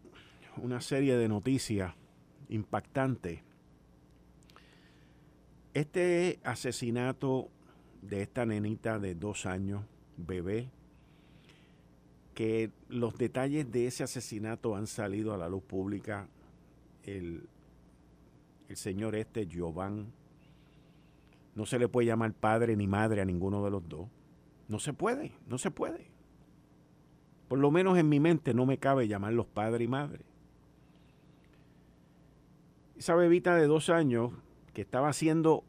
una 0.55 0.79
serie 0.79 1.17
de 1.17 1.27
noticias 1.27 1.93
impactantes. 2.47 3.41
Este 5.73 6.39
asesinato 6.45 7.49
de 8.01 8.21
esta 8.21 8.45
nenita 8.45 8.97
de 8.97 9.15
dos 9.15 9.45
años, 9.45 9.83
bebé, 10.15 10.69
que 12.33 12.71
los 12.87 13.17
detalles 13.17 13.69
de 13.69 13.87
ese 13.87 14.03
asesinato 14.03 14.77
han 14.77 14.87
salido 14.87 15.33
a 15.33 15.37
la 15.37 15.49
luz 15.49 15.63
pública. 15.63 16.29
El, 17.03 17.49
el 18.69 18.77
señor 18.77 19.17
este, 19.17 19.45
Giovanni 19.45 20.07
no 21.55 21.65
se 21.65 21.79
le 21.79 21.87
puede 21.87 22.07
llamar 22.07 22.33
padre 22.33 22.75
ni 22.75 22.85
madre 22.85 23.21
a 23.21 23.25
ninguno 23.25 23.63
de 23.63 23.71
los 23.71 23.87
dos. 23.87 24.07
No 24.67 24.79
se 24.79 24.93
puede, 24.93 25.33
no 25.47 25.57
se 25.57 25.71
puede. 25.71 26.11
Por 27.47 27.59
lo 27.59 27.71
menos 27.71 27.97
en 27.97 28.09
mi 28.09 28.19
mente 28.19 28.53
no 28.53 28.65
me 28.65 28.77
cabe 28.77 29.07
llamarlos 29.07 29.45
padre 29.47 29.85
y 29.85 29.87
madre. 29.87 30.25
Esa 32.97 33.15
bebita 33.15 33.55
de 33.55 33.67
dos 33.67 33.89
años 33.89 34.31
que 34.73 34.81
estaba 34.81 35.13
siendo 35.13 35.63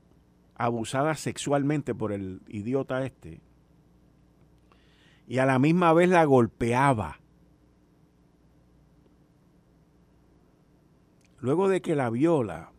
abusada 0.56 1.14
sexualmente 1.14 1.94
por 1.94 2.12
el 2.12 2.40
idiota 2.48 3.04
este 3.04 3.40
y 5.28 5.38
a 5.38 5.46
la 5.46 5.58
misma 5.58 5.92
vez 5.92 6.08
la 6.08 6.24
golpeaba. 6.24 7.20
Luego 11.38 11.68
de 11.68 11.82
que 11.82 11.94
la 11.94 12.10
viola, 12.10 12.72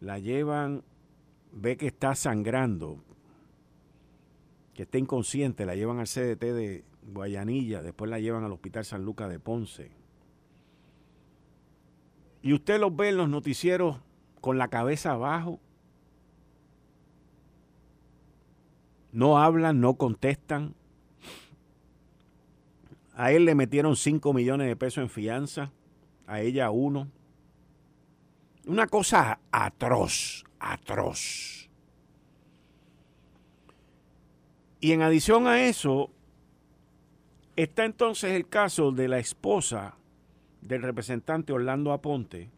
la 0.00 0.18
llevan 0.18 0.82
ve 1.54 1.76
que 1.76 1.86
está 1.86 2.14
sangrando, 2.14 2.98
que 4.74 4.82
está 4.82 4.98
inconsciente, 4.98 5.64
la 5.64 5.76
llevan 5.76 6.00
al 6.00 6.06
CDT 6.06 6.40
de 6.40 6.84
Guayanilla, 7.02 7.82
después 7.82 8.10
la 8.10 8.18
llevan 8.18 8.44
al 8.44 8.52
Hospital 8.52 8.84
San 8.84 9.04
Lucas 9.04 9.30
de 9.30 9.38
Ponce. 9.38 9.92
Y 12.42 12.52
usted 12.52 12.78
los 12.78 12.94
ve 12.94 13.10
en 13.10 13.16
los 13.16 13.28
noticieros 13.28 14.00
con 14.40 14.58
la 14.58 14.68
cabeza 14.68 15.12
abajo. 15.12 15.60
No 19.12 19.38
hablan, 19.38 19.80
no 19.80 19.94
contestan. 19.94 20.74
A 23.14 23.30
él 23.30 23.44
le 23.44 23.54
metieron 23.54 23.96
5 23.96 24.34
millones 24.34 24.66
de 24.66 24.76
pesos 24.76 25.02
en 25.02 25.08
fianza, 25.08 25.70
a 26.26 26.40
ella 26.40 26.70
uno. 26.70 27.08
Una 28.66 28.88
cosa 28.88 29.38
atroz, 29.52 30.44
atroz. 30.72 31.68
Y 34.80 34.92
en 34.92 35.02
adición 35.02 35.46
a 35.46 35.62
eso, 35.66 36.10
está 37.56 37.84
entonces 37.84 38.32
el 38.32 38.48
caso 38.48 38.92
de 38.92 39.08
la 39.08 39.18
esposa 39.18 39.96
del 40.60 40.82
representante 40.82 41.52
Orlando 41.52 41.92
Aponte, 41.92 42.50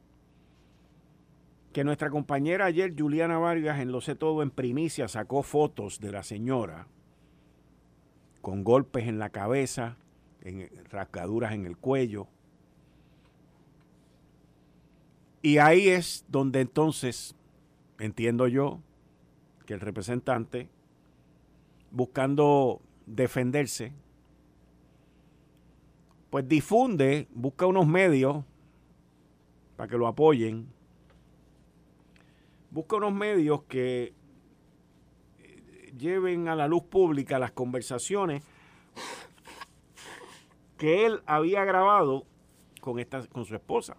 que 1.73 1.85
nuestra 1.85 2.11
compañera 2.11 2.65
ayer, 2.65 2.95
Juliana 2.99 3.39
Vargas, 3.39 3.79
en 3.81 3.93
Lo 3.93 4.01
sé 4.01 4.15
todo 4.15 4.43
en 4.43 4.51
primicia, 4.51 5.09
sacó 5.09 5.43
fotos 5.43 6.01
de 6.01 6.11
la 6.11 6.23
señora 6.23 6.89
con 8.47 8.65
golpes 8.65 9.07
en 9.07 9.19
la 9.19 9.31
cabeza, 9.31 9.97
en 10.41 10.71
rasgaduras 10.91 11.53
en 11.53 11.67
el 11.67 11.77
cuello. 11.77 12.29
Y 15.43 15.59
ahí 15.59 15.89
es 15.89 16.25
donde 16.29 16.61
entonces 16.61 17.36
entiendo 17.99 18.49
yo 18.49 18.81
que 19.67 19.75
el 19.75 19.81
representante, 19.81 20.69
buscando 21.91 22.81
defenderse, 23.07 23.93
pues 26.31 26.49
difunde, 26.49 27.29
busca 27.33 27.67
unos 27.67 27.87
medios 27.87 28.45
para 29.77 29.89
que 29.89 29.97
lo 29.97 30.07
apoyen, 30.07 30.69
busca 32.71 32.97
unos 32.97 33.13
medios 33.13 33.63
que 33.65 34.13
eh, 35.39 35.93
lleven 35.97 36.49
a 36.49 36.57
la 36.57 36.69
luz 36.69 36.83
pública 36.83 37.39
las 37.39 37.53
conversaciones 37.53 38.43
que 40.77 41.07
él 41.07 41.23
había 41.27 41.65
grabado 41.65 42.27
con, 42.81 42.99
esta, 42.99 43.27
con 43.29 43.45
su 43.45 43.55
esposa 43.55 43.97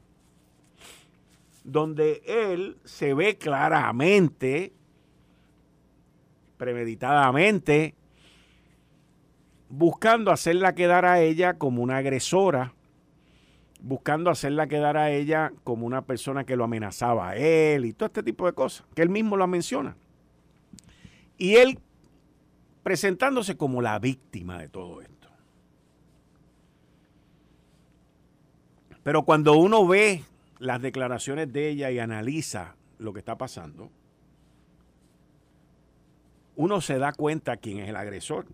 donde 1.68 2.22
él 2.26 2.78
se 2.86 3.14
ve 3.14 3.38
claramente, 3.38 4.72
premeditadamente, 6.56 7.94
buscando 9.68 10.32
hacerla 10.32 10.76
quedar 10.76 11.04
a 11.04 11.20
ella 11.20 11.56
como 11.56 11.84
una 11.84 11.98
agresora, 11.98 12.74
buscando 13.82 14.30
hacerla 14.30 14.68
quedar 14.68 14.96
a 14.96 15.12
ella 15.12 15.52
como 15.66 15.86
una 15.86 16.04
persona 16.04 16.46
que 16.46 16.56
lo 16.56 16.64
amenazaba 16.64 17.32
a 17.32 17.36
él 17.36 17.84
y 17.84 17.92
todo 17.92 18.08
este 18.08 18.24
tipo 18.24 18.46
de 18.46 18.54
cosas, 18.54 18.88
que 18.96 19.02
él 19.02 19.10
mismo 19.10 19.36
lo 19.36 19.46
menciona. 19.46 19.98
Y 21.38 21.56
él 21.56 21.80
presentándose 22.82 23.58
como 23.58 23.82
la 23.82 24.00
víctima 24.00 24.58
de 24.58 24.70
todo 24.70 25.02
esto. 25.02 25.28
Pero 29.04 29.24
cuando 29.24 29.58
uno 29.58 29.86
ve 29.86 30.24
las 30.60 30.82
declaraciones 30.82 31.52
de 31.52 31.70
ella 31.70 31.92
y 31.92 32.00
analiza 32.00 32.76
lo 33.00 33.14
que 33.14 33.20
está 33.20 33.38
pasando, 33.38 33.92
uno 36.56 36.82
se 36.82 36.98
da 36.98 37.14
cuenta 37.14 37.58
quién 37.58 37.80
es 37.80 37.90
el 37.90 37.96
agresor. 37.96 38.46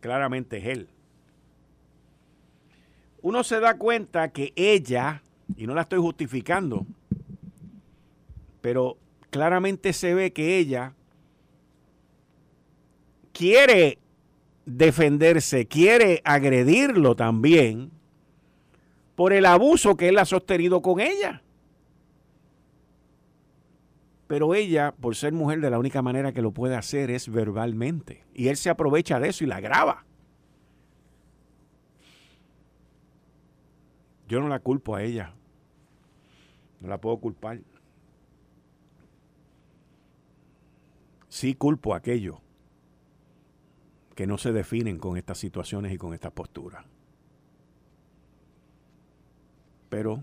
Claramente 0.00 0.58
es 0.58 0.66
él. 0.66 0.88
Uno 3.22 3.42
se 3.42 3.58
da 3.58 3.76
cuenta 3.76 4.28
que 4.30 4.52
ella, 4.54 5.22
y 5.56 5.66
no 5.66 5.74
la 5.74 5.82
estoy 5.82 5.98
justificando, 5.98 6.86
pero 8.60 8.96
claramente 9.30 9.92
se 9.92 10.14
ve 10.14 10.32
que 10.32 10.58
ella 10.58 10.94
quiere 13.32 13.98
defenderse, 14.64 15.66
quiere 15.66 16.22
agredirlo 16.24 17.16
también, 17.16 17.90
por 19.16 19.32
el 19.32 19.46
abuso 19.46 19.96
que 19.96 20.10
él 20.10 20.18
ha 20.18 20.24
sostenido 20.24 20.82
con 20.82 21.00
ella. 21.00 21.42
Pero 24.28 24.54
ella, 24.54 24.94
por 25.00 25.16
ser 25.16 25.32
mujer, 25.32 25.60
de 25.60 25.70
la 25.70 25.78
única 25.78 26.02
manera 26.02 26.32
que 26.32 26.42
lo 26.42 26.52
puede 26.52 26.76
hacer 26.76 27.10
es 27.10 27.28
verbalmente. 27.30 28.24
Y 28.34 28.48
él 28.48 28.56
se 28.56 28.70
aprovecha 28.70 29.18
de 29.18 29.28
eso 29.28 29.44
y 29.44 29.46
la 29.46 29.60
graba. 29.60 30.04
Yo 34.28 34.40
no 34.40 34.48
la 34.48 34.58
culpo 34.58 34.96
a 34.96 35.02
ella. 35.02 35.32
No 36.80 36.88
la 36.88 37.00
puedo 37.00 37.16
culpar. 37.18 37.60
Sí 41.28 41.54
culpo 41.54 41.94
a 41.94 41.98
aquellos 41.98 42.38
que 44.14 44.26
no 44.26 44.38
se 44.38 44.52
definen 44.52 44.98
con 44.98 45.16
estas 45.16 45.38
situaciones 45.38 45.92
y 45.92 45.98
con 45.98 46.14
estas 46.14 46.32
posturas. 46.32 46.84
Pero 49.88 50.22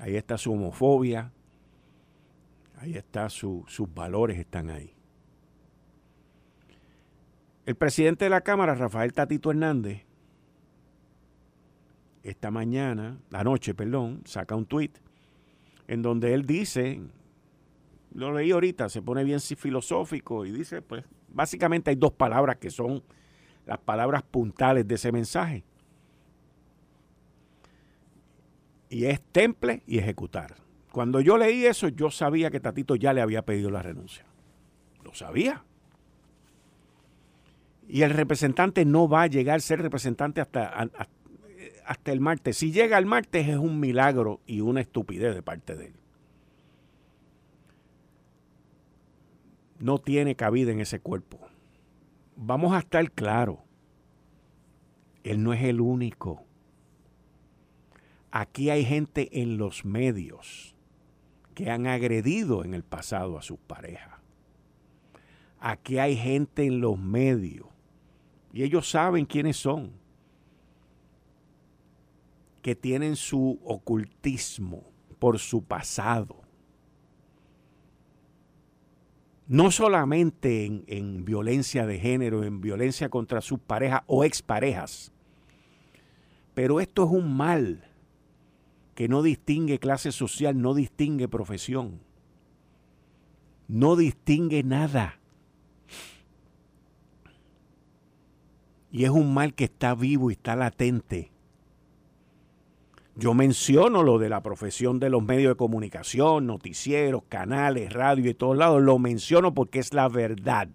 ahí 0.00 0.16
está 0.16 0.38
su 0.38 0.52
homofobia, 0.52 1.32
ahí 2.78 2.94
está 2.94 3.28
sus 3.28 3.94
valores 3.94 4.38
están 4.38 4.70
ahí. 4.70 4.92
El 7.64 7.74
presidente 7.74 8.26
de 8.26 8.30
la 8.30 8.42
Cámara, 8.42 8.74
Rafael 8.74 9.12
Tatito 9.12 9.50
Hernández, 9.50 10.04
esta 12.22 12.50
mañana, 12.50 13.18
anoche, 13.32 13.74
perdón, 13.74 14.22
saca 14.24 14.54
un 14.54 14.66
tuit 14.66 14.96
en 15.88 16.02
donde 16.02 16.34
él 16.34 16.46
dice, 16.46 17.00
lo 18.14 18.32
leí 18.32 18.50
ahorita, 18.50 18.88
se 18.88 19.02
pone 19.02 19.24
bien 19.24 19.40
filosófico 19.40 20.44
y 20.44 20.52
dice, 20.52 20.82
pues 20.82 21.04
básicamente 21.28 21.90
hay 21.90 21.96
dos 21.96 22.12
palabras 22.12 22.56
que 22.56 22.70
son 22.70 23.02
las 23.64 23.78
palabras 23.78 24.22
puntales 24.22 24.86
de 24.86 24.94
ese 24.94 25.12
mensaje 25.12 25.64
y 28.96 29.04
es 29.04 29.20
temple 29.20 29.82
y 29.86 29.98
ejecutar. 29.98 30.54
Cuando 30.90 31.20
yo 31.20 31.36
leí 31.36 31.66
eso, 31.66 31.88
yo 31.88 32.10
sabía 32.10 32.50
que 32.50 32.60
Tatito 32.60 32.96
ya 32.96 33.12
le 33.12 33.20
había 33.20 33.42
pedido 33.42 33.68
la 33.68 33.82
renuncia. 33.82 34.24
Lo 35.04 35.12
sabía. 35.12 35.62
Y 37.86 38.00
el 38.00 38.10
representante 38.12 38.86
no 38.86 39.06
va 39.06 39.24
a 39.24 39.26
llegar 39.26 39.56
a 39.56 39.60
ser 39.60 39.82
representante 39.82 40.40
hasta, 40.40 40.88
hasta 41.84 42.10
el 42.10 42.20
martes. 42.20 42.56
Si 42.56 42.72
llega 42.72 42.96
el 42.96 43.04
martes 43.04 43.46
es 43.46 43.58
un 43.58 43.80
milagro 43.80 44.40
y 44.46 44.62
una 44.62 44.80
estupidez 44.80 45.34
de 45.34 45.42
parte 45.42 45.76
de 45.76 45.88
él. 45.88 45.94
No 49.78 49.98
tiene 49.98 50.36
cabida 50.36 50.72
en 50.72 50.80
ese 50.80 51.00
cuerpo. 51.00 51.38
Vamos 52.34 52.72
a 52.72 52.78
estar 52.78 53.12
claros. 53.12 53.58
Él 55.22 55.42
no 55.42 55.52
es 55.52 55.62
el 55.64 55.82
único. 55.82 56.45
Aquí 58.38 58.68
hay 58.68 58.84
gente 58.84 59.40
en 59.40 59.56
los 59.56 59.86
medios 59.86 60.76
que 61.54 61.70
han 61.70 61.86
agredido 61.86 62.64
en 62.64 62.74
el 62.74 62.82
pasado 62.82 63.38
a 63.38 63.42
sus 63.42 63.58
parejas. 63.58 64.20
Aquí 65.58 65.98
hay 65.98 66.16
gente 66.16 66.66
en 66.66 66.82
los 66.82 66.98
medios 66.98 67.66
y 68.52 68.62
ellos 68.62 68.90
saben 68.90 69.24
quiénes 69.24 69.56
son, 69.56 69.90
que 72.60 72.76
tienen 72.76 73.16
su 73.16 73.58
ocultismo 73.64 74.84
por 75.18 75.38
su 75.38 75.64
pasado. 75.64 76.42
No 79.46 79.70
solamente 79.70 80.66
en, 80.66 80.84
en 80.88 81.24
violencia 81.24 81.86
de 81.86 81.98
género, 81.98 82.44
en 82.44 82.60
violencia 82.60 83.08
contra 83.08 83.40
sus 83.40 83.60
parejas 83.60 84.02
o 84.06 84.24
exparejas, 84.24 85.10
pero 86.52 86.80
esto 86.80 87.06
es 87.06 87.10
un 87.10 87.34
mal 87.34 87.95
que 88.96 89.08
no 89.08 89.22
distingue 89.22 89.78
clase 89.78 90.10
social, 90.10 90.60
no 90.60 90.72
distingue 90.72 91.28
profesión, 91.28 92.00
no 93.68 93.94
distingue 93.94 94.62
nada. 94.62 95.20
Y 98.90 99.04
es 99.04 99.10
un 99.10 99.34
mal 99.34 99.52
que 99.52 99.64
está 99.64 99.94
vivo 99.94 100.30
y 100.30 100.32
está 100.32 100.56
latente. 100.56 101.30
Yo 103.16 103.34
menciono 103.34 104.02
lo 104.02 104.18
de 104.18 104.30
la 104.30 104.42
profesión 104.42 104.98
de 104.98 105.10
los 105.10 105.22
medios 105.22 105.50
de 105.50 105.56
comunicación, 105.56 106.46
noticieros, 106.46 107.24
canales, 107.28 107.92
radio 107.92 108.30
y 108.30 108.34
todos 108.34 108.56
lados. 108.56 108.82
Lo 108.82 108.98
menciono 108.98 109.52
porque 109.52 109.78
es 109.78 109.92
la 109.92 110.08
verdad. 110.08 110.70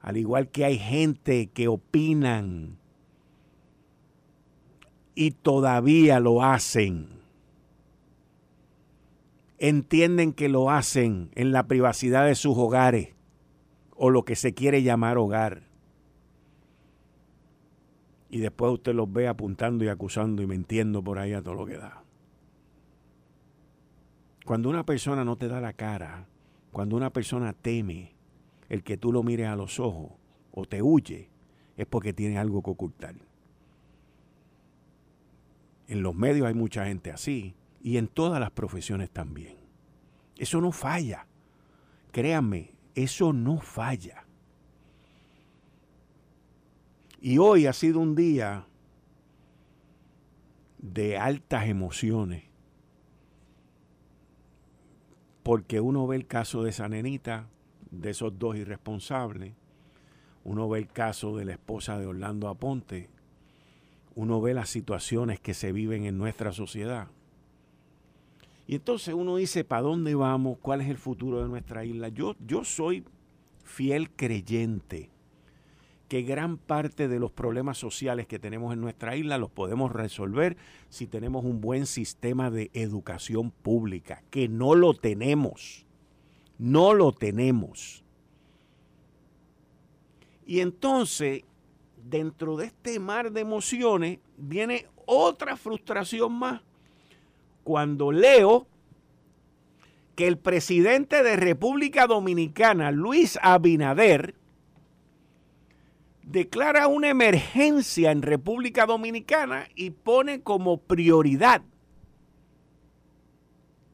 Al 0.00 0.16
igual 0.16 0.48
que 0.48 0.64
hay 0.64 0.78
gente 0.78 1.48
que 1.48 1.68
opinan 1.68 2.77
y 5.20 5.32
todavía 5.32 6.20
lo 6.20 6.44
hacen. 6.44 7.08
Entienden 9.58 10.32
que 10.32 10.48
lo 10.48 10.70
hacen 10.70 11.32
en 11.34 11.50
la 11.50 11.66
privacidad 11.66 12.24
de 12.24 12.36
sus 12.36 12.56
hogares 12.56 13.16
o 13.96 14.10
lo 14.10 14.24
que 14.24 14.36
se 14.36 14.54
quiere 14.54 14.84
llamar 14.84 15.18
hogar. 15.18 15.62
Y 18.30 18.38
después 18.38 18.74
usted 18.74 18.94
los 18.94 19.12
ve 19.12 19.26
apuntando 19.26 19.84
y 19.84 19.88
acusando 19.88 20.40
y 20.40 20.46
mintiendo 20.46 21.02
por 21.02 21.18
ahí 21.18 21.32
a 21.32 21.42
todo 21.42 21.54
lo 21.54 21.66
que 21.66 21.78
da. 21.78 22.04
Cuando 24.44 24.70
una 24.70 24.86
persona 24.86 25.24
no 25.24 25.34
te 25.34 25.48
da 25.48 25.60
la 25.60 25.72
cara, 25.72 26.28
cuando 26.70 26.94
una 26.94 27.10
persona 27.10 27.54
teme 27.54 28.12
el 28.68 28.84
que 28.84 28.96
tú 28.96 29.10
lo 29.10 29.24
mires 29.24 29.48
a 29.48 29.56
los 29.56 29.80
ojos 29.80 30.12
o 30.52 30.64
te 30.64 30.80
huye, 30.80 31.28
es 31.76 31.86
porque 31.86 32.12
tiene 32.12 32.38
algo 32.38 32.62
que 32.62 32.70
ocultar. 32.70 33.16
En 35.88 36.02
los 36.02 36.14
medios 36.14 36.46
hay 36.46 36.54
mucha 36.54 36.84
gente 36.84 37.10
así 37.10 37.54
y 37.82 37.96
en 37.96 38.08
todas 38.08 38.38
las 38.38 38.50
profesiones 38.50 39.10
también. 39.10 39.56
Eso 40.36 40.60
no 40.60 40.70
falla. 40.70 41.26
Créanme, 42.12 42.74
eso 42.94 43.32
no 43.32 43.58
falla. 43.58 44.24
Y 47.20 47.38
hoy 47.38 47.66
ha 47.66 47.72
sido 47.72 48.00
un 48.00 48.14
día 48.14 48.66
de 50.78 51.16
altas 51.16 51.66
emociones. 51.66 52.44
Porque 55.42 55.80
uno 55.80 56.06
ve 56.06 56.16
el 56.16 56.26
caso 56.26 56.62
de 56.62 56.70
esa 56.70 56.88
nenita, 56.88 57.48
de 57.90 58.10
esos 58.10 58.38
dos 58.38 58.56
irresponsables. 58.56 59.54
Uno 60.44 60.68
ve 60.68 60.80
el 60.80 60.88
caso 60.88 61.36
de 61.36 61.46
la 61.46 61.52
esposa 61.52 61.98
de 61.98 62.06
Orlando 62.06 62.48
Aponte, 62.48 63.10
uno 64.18 64.40
ve 64.40 64.52
las 64.52 64.68
situaciones 64.68 65.38
que 65.38 65.54
se 65.54 65.70
viven 65.70 66.04
en 66.04 66.18
nuestra 66.18 66.50
sociedad. 66.50 67.06
Y 68.66 68.74
entonces 68.74 69.14
uno 69.14 69.36
dice, 69.36 69.62
¿para 69.62 69.82
dónde 69.82 70.16
vamos? 70.16 70.58
¿Cuál 70.60 70.80
es 70.80 70.88
el 70.88 70.98
futuro 70.98 71.40
de 71.40 71.48
nuestra 71.48 71.84
isla? 71.84 72.08
Yo, 72.08 72.34
yo 72.44 72.64
soy 72.64 73.04
fiel 73.62 74.10
creyente 74.10 75.12
que 76.08 76.22
gran 76.22 76.58
parte 76.58 77.06
de 77.06 77.20
los 77.20 77.30
problemas 77.30 77.78
sociales 77.78 78.26
que 78.26 78.40
tenemos 78.40 78.72
en 78.72 78.80
nuestra 78.80 79.14
isla 79.14 79.38
los 79.38 79.50
podemos 79.50 79.92
resolver 79.92 80.56
si 80.88 81.06
tenemos 81.06 81.44
un 81.44 81.60
buen 81.60 81.86
sistema 81.86 82.50
de 82.50 82.72
educación 82.74 83.52
pública, 83.52 84.24
que 84.30 84.48
no 84.48 84.74
lo 84.74 84.94
tenemos. 84.94 85.86
No 86.58 86.92
lo 86.92 87.12
tenemos. 87.12 88.02
Y 90.44 90.58
entonces 90.58 91.44
dentro 92.08 92.56
de 92.56 92.66
este 92.66 92.98
mar 92.98 93.32
de 93.32 93.40
emociones 93.40 94.18
viene 94.36 94.86
otra 95.06 95.56
frustración 95.56 96.32
más. 96.32 96.62
Cuando 97.64 98.12
leo 98.12 98.66
que 100.14 100.26
el 100.26 100.38
presidente 100.38 101.22
de 101.22 101.36
República 101.36 102.06
Dominicana, 102.06 102.90
Luis 102.90 103.38
Abinader, 103.42 104.34
declara 106.22 106.88
una 106.88 107.08
emergencia 107.08 108.10
en 108.10 108.22
República 108.22 108.86
Dominicana 108.86 109.68
y 109.74 109.90
pone 109.90 110.42
como 110.42 110.78
prioridad 110.78 111.62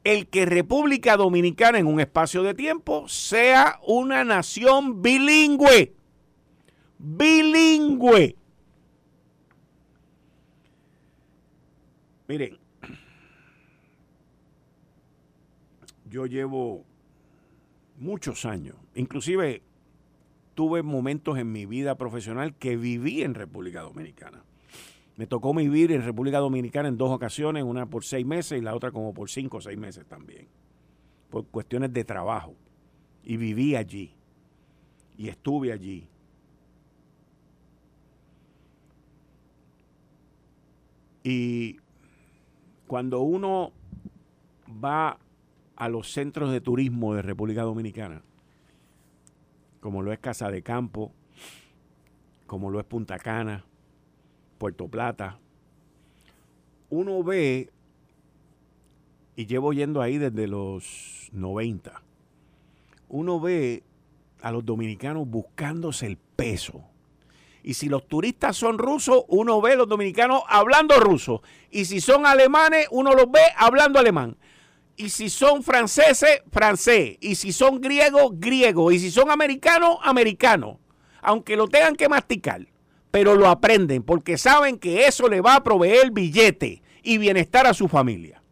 el 0.03 0.27
que 0.27 0.45
República 0.45 1.17
Dominicana 1.17 1.79
en 1.79 1.87
un 1.87 1.99
espacio 1.99 2.43
de 2.43 2.53
tiempo 2.53 3.07
sea 3.09 3.79
una 3.85 4.23
nación 4.23 5.01
bilingüe 5.01 5.95
bilingüe. 6.97 8.35
Miren, 12.27 12.57
yo 16.09 16.25
llevo 16.25 16.83
muchos 17.97 18.45
años, 18.45 18.75
inclusive 18.95 19.61
tuve 20.55 20.81
momentos 20.81 21.37
en 21.37 21.51
mi 21.51 21.65
vida 21.65 21.95
profesional 21.95 22.55
que 22.55 22.77
viví 22.77 23.21
en 23.21 23.35
República 23.35 23.81
Dominicana. 23.81 24.43
Me 25.17 25.27
tocó 25.27 25.53
vivir 25.53 25.91
en 25.91 26.03
República 26.03 26.39
Dominicana 26.39 26.89
en 26.89 26.97
dos 26.97 27.11
ocasiones, 27.11 27.63
una 27.63 27.85
por 27.85 28.03
seis 28.03 28.25
meses 28.25 28.59
y 28.59 28.61
la 28.61 28.75
otra 28.75 28.91
como 28.91 29.13
por 29.13 29.29
cinco 29.29 29.57
o 29.57 29.61
seis 29.61 29.77
meses 29.77 30.05
también, 30.05 30.47
por 31.29 31.45
cuestiones 31.47 31.93
de 31.93 32.03
trabajo. 32.03 32.55
Y 33.23 33.37
viví 33.37 33.75
allí, 33.75 34.11
y 35.17 35.29
estuve 35.29 35.71
allí, 35.71 36.07
Y 41.25 41.77
cuando 42.85 43.21
uno 43.21 43.73
va 44.69 45.17
a 45.75 45.89
los 45.89 46.11
centros 46.11 46.51
de 46.51 46.61
turismo 46.61 47.15
de 47.15 47.23
República 47.23 47.63
Dominicana, 47.63 48.21
como 49.79 50.03
lo 50.03 50.13
es 50.13 50.19
Casa 50.19 50.51
de 50.51 50.61
Campo, 50.61 51.11
como 52.45 52.69
lo 52.69 52.79
es 52.79 52.85
Punta 52.85 53.17
Cana, 53.17 53.65
Puerto 54.59 54.87
Plata, 54.87 55.39
uno 56.91 57.23
ve, 57.23 57.71
y 59.35 59.47
llevo 59.47 59.73
yendo 59.73 60.03
ahí 60.03 60.19
desde 60.19 60.45
los 60.45 61.31
90, 61.33 62.03
uno 63.09 63.39
ve 63.39 63.81
a 64.43 64.51
los 64.51 64.63
dominicanos 64.63 65.27
buscándose 65.27 66.05
el 66.05 66.17
peso 66.17 66.83
y 67.67 67.73
si 67.73 67.89
los 67.89 68.07
turistas 68.07 68.55
son 68.55 68.77
rusos, 68.77 69.23
uno 69.27 69.59
ve 69.59 69.71
a 69.71 69.75
los 69.75 69.89
dominicanos 69.89 70.43
hablando 70.47 70.99
ruso. 70.99 71.41
Y 71.71 71.85
si 71.85 71.99
son 71.99 72.27
alemanes, 72.27 72.87
uno 72.91 73.15
los 73.15 73.31
ve 73.31 73.41
hablando 73.57 73.97
alemán. 73.97 74.37
Y 74.95 75.09
si 75.09 75.31
son 75.31 75.63
franceses, 75.63 76.43
francés. 76.51 77.17
Y 77.21 77.33
si 77.33 77.51
son 77.51 77.81
griegos, 77.81 78.33
griego. 78.35 78.91
Y 78.91 78.99
si 78.99 79.09
son 79.09 79.31
americanos, 79.31 79.97
americano. 80.03 80.79
Aunque 81.23 81.55
lo 81.55 81.67
tengan 81.67 81.95
que 81.95 82.07
masticar. 82.07 82.67
Pero 83.09 83.33
lo 83.33 83.47
aprenden 83.47 84.03
porque 84.03 84.37
saben 84.37 84.77
que 84.77 85.07
eso 85.07 85.27
le 85.27 85.41
va 85.41 85.55
a 85.55 85.63
proveer 85.63 86.11
billete 86.11 86.83
y 87.01 87.17
bienestar 87.17 87.65
a 87.65 87.73
su 87.73 87.87
familia. 87.87 88.43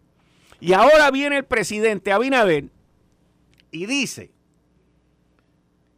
Y 0.60 0.74
ahora 0.74 1.12
viene 1.12 1.38
el 1.38 1.46
presidente 1.46 2.12
Abinader 2.12 2.72
y 3.70 3.86
dice 3.86 4.32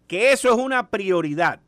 que 0.06 0.34
eso 0.34 0.50
es 0.50 0.56
una 0.58 0.90
prioridad 0.90 1.62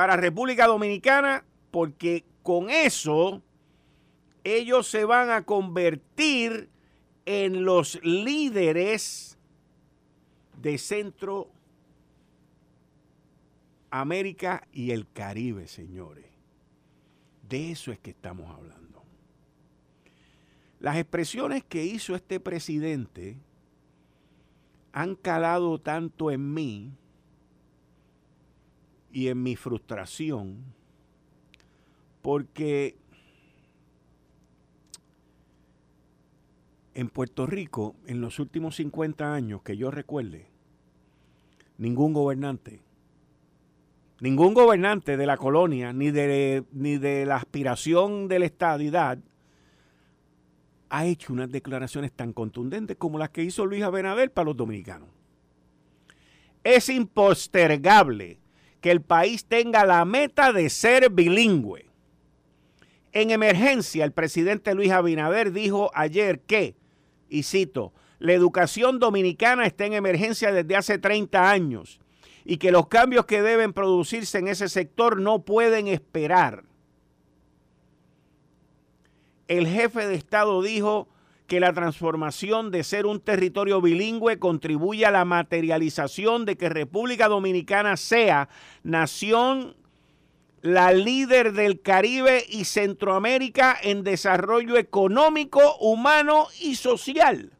para 0.00 0.16
República 0.16 0.66
Dominicana 0.66 1.44
porque 1.70 2.24
con 2.42 2.70
eso 2.70 3.42
ellos 4.44 4.88
se 4.88 5.04
van 5.04 5.28
a 5.28 5.42
convertir 5.42 6.70
en 7.26 7.66
los 7.66 8.02
líderes 8.02 9.36
de 10.56 10.78
Centro 10.78 11.50
América 13.90 14.66
y 14.72 14.92
el 14.92 15.06
Caribe, 15.06 15.68
señores. 15.68 16.24
De 17.46 17.70
eso 17.70 17.92
es 17.92 17.98
que 17.98 18.08
estamos 18.08 18.50
hablando. 18.56 19.02
Las 20.78 20.96
expresiones 20.96 21.62
que 21.62 21.84
hizo 21.84 22.14
este 22.14 22.40
presidente 22.40 23.36
han 24.94 25.14
calado 25.14 25.78
tanto 25.78 26.30
en 26.30 26.54
mí 26.54 26.94
y 29.12 29.28
en 29.28 29.42
mi 29.42 29.56
frustración, 29.56 30.64
porque 32.22 32.96
en 36.94 37.08
Puerto 37.08 37.46
Rico, 37.46 37.96
en 38.06 38.20
los 38.20 38.38
últimos 38.38 38.76
50 38.76 39.32
años 39.32 39.62
que 39.62 39.76
yo 39.76 39.90
recuerde, 39.90 40.46
ningún 41.78 42.12
gobernante, 42.12 42.82
ningún 44.20 44.54
gobernante 44.54 45.16
de 45.16 45.26
la 45.26 45.36
colonia, 45.36 45.92
ni 45.92 46.10
de, 46.10 46.64
ni 46.72 46.98
de 46.98 47.26
la 47.26 47.36
aspiración 47.36 48.28
de 48.28 48.38
la 48.38 48.46
estadidad, 48.46 49.18
ha 50.90 51.06
hecho 51.06 51.32
unas 51.32 51.50
declaraciones 51.50 52.12
tan 52.12 52.32
contundentes 52.32 52.96
como 52.96 53.18
las 53.18 53.30
que 53.30 53.44
hizo 53.44 53.64
Luis 53.64 53.82
Abinader 53.82 54.32
para 54.32 54.46
los 54.46 54.56
dominicanos. 54.56 55.08
Es 56.62 56.88
impostergable 56.88 58.38
que 58.80 58.90
el 58.90 59.02
país 59.02 59.44
tenga 59.44 59.84
la 59.84 60.04
meta 60.04 60.52
de 60.52 60.70
ser 60.70 61.10
bilingüe. 61.10 61.86
En 63.12 63.30
emergencia, 63.30 64.04
el 64.04 64.12
presidente 64.12 64.74
Luis 64.74 64.90
Abinader 64.90 65.52
dijo 65.52 65.90
ayer 65.94 66.40
que, 66.40 66.76
y 67.28 67.42
cito, 67.42 67.92
la 68.18 68.32
educación 68.32 68.98
dominicana 68.98 69.66
está 69.66 69.86
en 69.86 69.94
emergencia 69.94 70.52
desde 70.52 70.76
hace 70.76 70.98
30 70.98 71.50
años 71.50 72.00
y 72.44 72.58
que 72.58 72.70
los 72.70 72.88
cambios 72.88 73.26
que 73.26 73.42
deben 73.42 73.72
producirse 73.72 74.38
en 74.38 74.48
ese 74.48 74.68
sector 74.68 75.20
no 75.20 75.42
pueden 75.42 75.88
esperar. 75.88 76.64
El 79.48 79.66
jefe 79.66 80.06
de 80.06 80.14
Estado 80.14 80.62
dijo 80.62 81.08
que 81.50 81.58
la 81.58 81.72
transformación 81.72 82.70
de 82.70 82.84
ser 82.84 83.06
un 83.06 83.18
territorio 83.18 83.80
bilingüe 83.80 84.38
contribuye 84.38 85.04
a 85.04 85.10
la 85.10 85.24
materialización 85.24 86.44
de 86.44 86.56
que 86.56 86.68
República 86.68 87.26
Dominicana 87.26 87.96
sea 87.96 88.48
nación 88.84 89.74
la 90.62 90.92
líder 90.92 91.52
del 91.52 91.80
Caribe 91.80 92.44
y 92.48 92.66
Centroamérica 92.66 93.76
en 93.82 94.04
desarrollo 94.04 94.76
económico, 94.76 95.76
humano 95.78 96.46
y 96.60 96.76
social. 96.76 97.50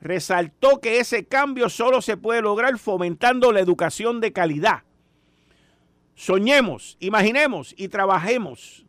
Resaltó 0.00 0.80
que 0.80 0.98
ese 0.98 1.24
cambio 1.24 1.68
solo 1.68 2.02
se 2.02 2.16
puede 2.16 2.42
lograr 2.42 2.76
fomentando 2.76 3.52
la 3.52 3.60
educación 3.60 4.20
de 4.20 4.32
calidad. 4.32 4.82
Soñemos, 6.16 6.96
imaginemos 6.98 7.72
y 7.78 7.86
trabajemos 7.86 8.84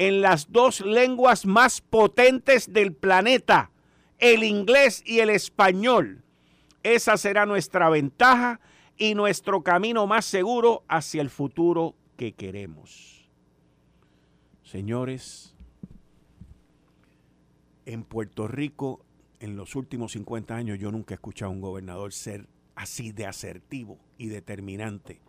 en 0.00 0.22
las 0.22 0.50
dos 0.50 0.80
lenguas 0.80 1.44
más 1.44 1.82
potentes 1.82 2.72
del 2.72 2.94
planeta, 2.94 3.70
el 4.18 4.44
inglés 4.44 5.02
y 5.04 5.18
el 5.18 5.28
español. 5.28 6.24
Esa 6.82 7.18
será 7.18 7.44
nuestra 7.44 7.90
ventaja 7.90 8.60
y 8.96 9.14
nuestro 9.14 9.62
camino 9.62 10.06
más 10.06 10.24
seguro 10.24 10.84
hacia 10.88 11.20
el 11.20 11.28
futuro 11.28 11.94
que 12.16 12.32
queremos. 12.32 13.28
Señores, 14.62 15.54
en 17.84 18.02
Puerto 18.02 18.48
Rico, 18.48 19.04
en 19.38 19.54
los 19.54 19.76
últimos 19.76 20.12
50 20.12 20.56
años, 20.56 20.78
yo 20.78 20.90
nunca 20.90 21.12
he 21.12 21.16
escuchado 21.16 21.50
a 21.50 21.54
un 21.54 21.60
gobernador 21.60 22.14
ser 22.14 22.48
así 22.74 23.12
de 23.12 23.26
asertivo 23.26 23.98
y 24.16 24.28
determinante 24.28 25.20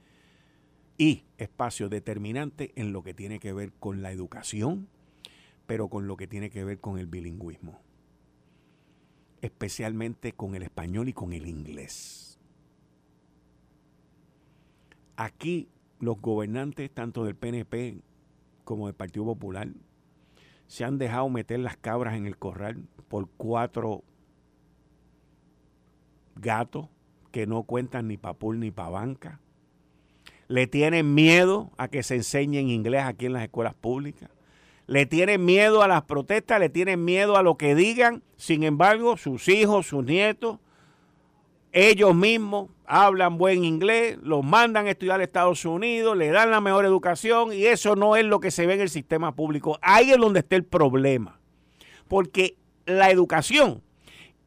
y 1.02 1.26
espacio 1.40 1.90
determinante 1.90 2.74
en 2.76 2.94
lo 2.94 3.02
que 3.02 3.16
tiene 3.16 3.40
que 3.40 3.54
ver 3.54 3.74
con 3.74 4.04
la 4.04 4.12
educación, 4.12 4.88
pero 5.66 5.88
con 5.88 6.06
lo 6.06 6.16
que 6.16 6.28
tiene 6.28 6.52
que 6.52 6.64
ver 6.64 6.80
con 6.80 7.00
el 7.00 7.08
bilingüismo, 7.08 7.82
especialmente 9.42 10.34
con 10.34 10.54
el 10.54 10.62
español 10.62 11.10
y 11.10 11.14
con 11.14 11.34
el 11.34 11.48
inglés. 11.48 12.40
Aquí 15.16 15.70
los 16.00 16.22
gobernantes, 16.22 16.92
tanto 16.92 17.26
del 17.26 17.36
PNP 17.36 18.04
como 18.64 18.86
del 18.86 18.96
Partido 18.96 19.26
Popular, 19.26 19.70
se 20.68 20.84
han 20.84 21.00
dejado 21.00 21.28
meter 21.30 21.62
las 21.62 21.78
cabras 21.78 22.14
en 22.14 22.28
el 22.28 22.38
corral 22.38 22.88
por 23.08 23.28
cuatro 23.38 24.04
gatos 26.36 26.90
que 27.32 27.48
no 27.48 27.64
cuentan 27.64 28.08
ni 28.08 28.18
pa' 28.18 28.38
pool 28.38 28.60
ni 28.60 28.70
pa' 28.70 28.90
banca 28.90 29.42
le 30.52 30.68
tienen 30.68 31.14
miedo 31.14 31.72
a 31.78 31.88
que 31.88 32.04
se 32.04 32.16
enseñe 32.16 32.58
en 32.58 32.70
inglés 32.70 33.04
aquí 33.06 33.26
en 33.26 33.34
las 33.34 33.44
escuelas 33.44 33.74
públicas. 33.74 34.30
Le 34.86 35.06
tienen 35.06 35.46
miedo 35.46 35.82
a 35.82 35.88
las 35.88 36.04
protestas, 36.04 36.60
le 36.60 36.68
tienen 36.68 37.06
miedo 37.06 37.38
a 37.38 37.42
lo 37.42 37.56
que 37.56 37.74
digan. 37.74 38.22
Sin 38.36 38.64
embargo, 38.64 39.16
sus 39.16 39.48
hijos, 39.48 39.88
sus 39.88 40.04
nietos, 40.04 40.60
ellos 41.72 42.14
mismos 42.14 42.70
hablan 42.86 43.38
buen 43.38 43.64
inglés, 43.64 44.18
los 44.22 44.44
mandan 44.44 44.88
a 44.88 44.92
estudiar 44.92 45.22
a 45.22 45.24
Estados 45.24 45.64
Unidos, 45.64 46.18
le 46.18 46.28
dan 46.32 46.52
la 46.52 46.60
mejor 46.60 46.84
educación 46.84 47.54
y 47.54 47.68
eso 47.68 47.96
no 47.96 48.18
es 48.18 48.26
lo 48.26 48.42
que 48.42 48.52
se 48.52 48.68
ve 48.68 48.74
en 48.74 48.82
el 48.82 48.90
sistema 48.90 49.34
público. 49.34 49.80
Ahí 49.82 50.12
es 50.12 50.18
donde 50.18 50.42
está 50.42 50.58
el 50.58 50.66
problema. 50.66 51.40
Porque 52.10 52.58
la 52.86 53.10
educación 53.10 53.82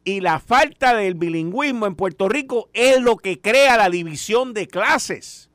y 0.03 0.19
la 0.19 0.39
falta 0.39 0.95
del 0.95 1.15
bilingüismo 1.15 1.87
en 1.87 1.95
Puerto 1.95 2.29
Rico 2.29 2.69
es 2.73 3.01
lo 3.01 3.17
que 3.17 3.41
crea 3.41 3.75
la 3.75 3.89
división 3.89 4.53
de 4.53 4.67
clases 4.67 5.49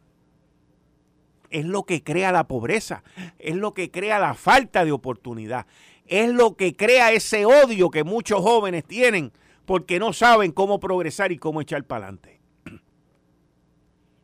es 1.50 1.64
lo 1.66 1.84
que 1.84 2.02
crea 2.02 2.32
la 2.32 2.48
pobreza, 2.48 3.02
es 3.38 3.56
lo 3.56 3.74
que 3.74 3.90
crea 3.90 4.18
la 4.18 4.34
falta 4.34 4.84
de 4.84 4.92
oportunidad, 4.92 5.66
es 6.06 6.32
lo 6.32 6.56
que 6.56 6.76
crea 6.76 7.12
ese 7.12 7.44
odio 7.44 7.90
que 7.90 8.04
muchos 8.04 8.40
jóvenes 8.40 8.84
tienen 8.84 9.32
porque 9.66 9.98
no 9.98 10.12
saben 10.12 10.52
cómo 10.52 10.80
progresar 10.80 11.32
y 11.32 11.38
cómo 11.38 11.60
echar 11.60 11.84
para 11.84 12.06
adelante. 12.06 12.40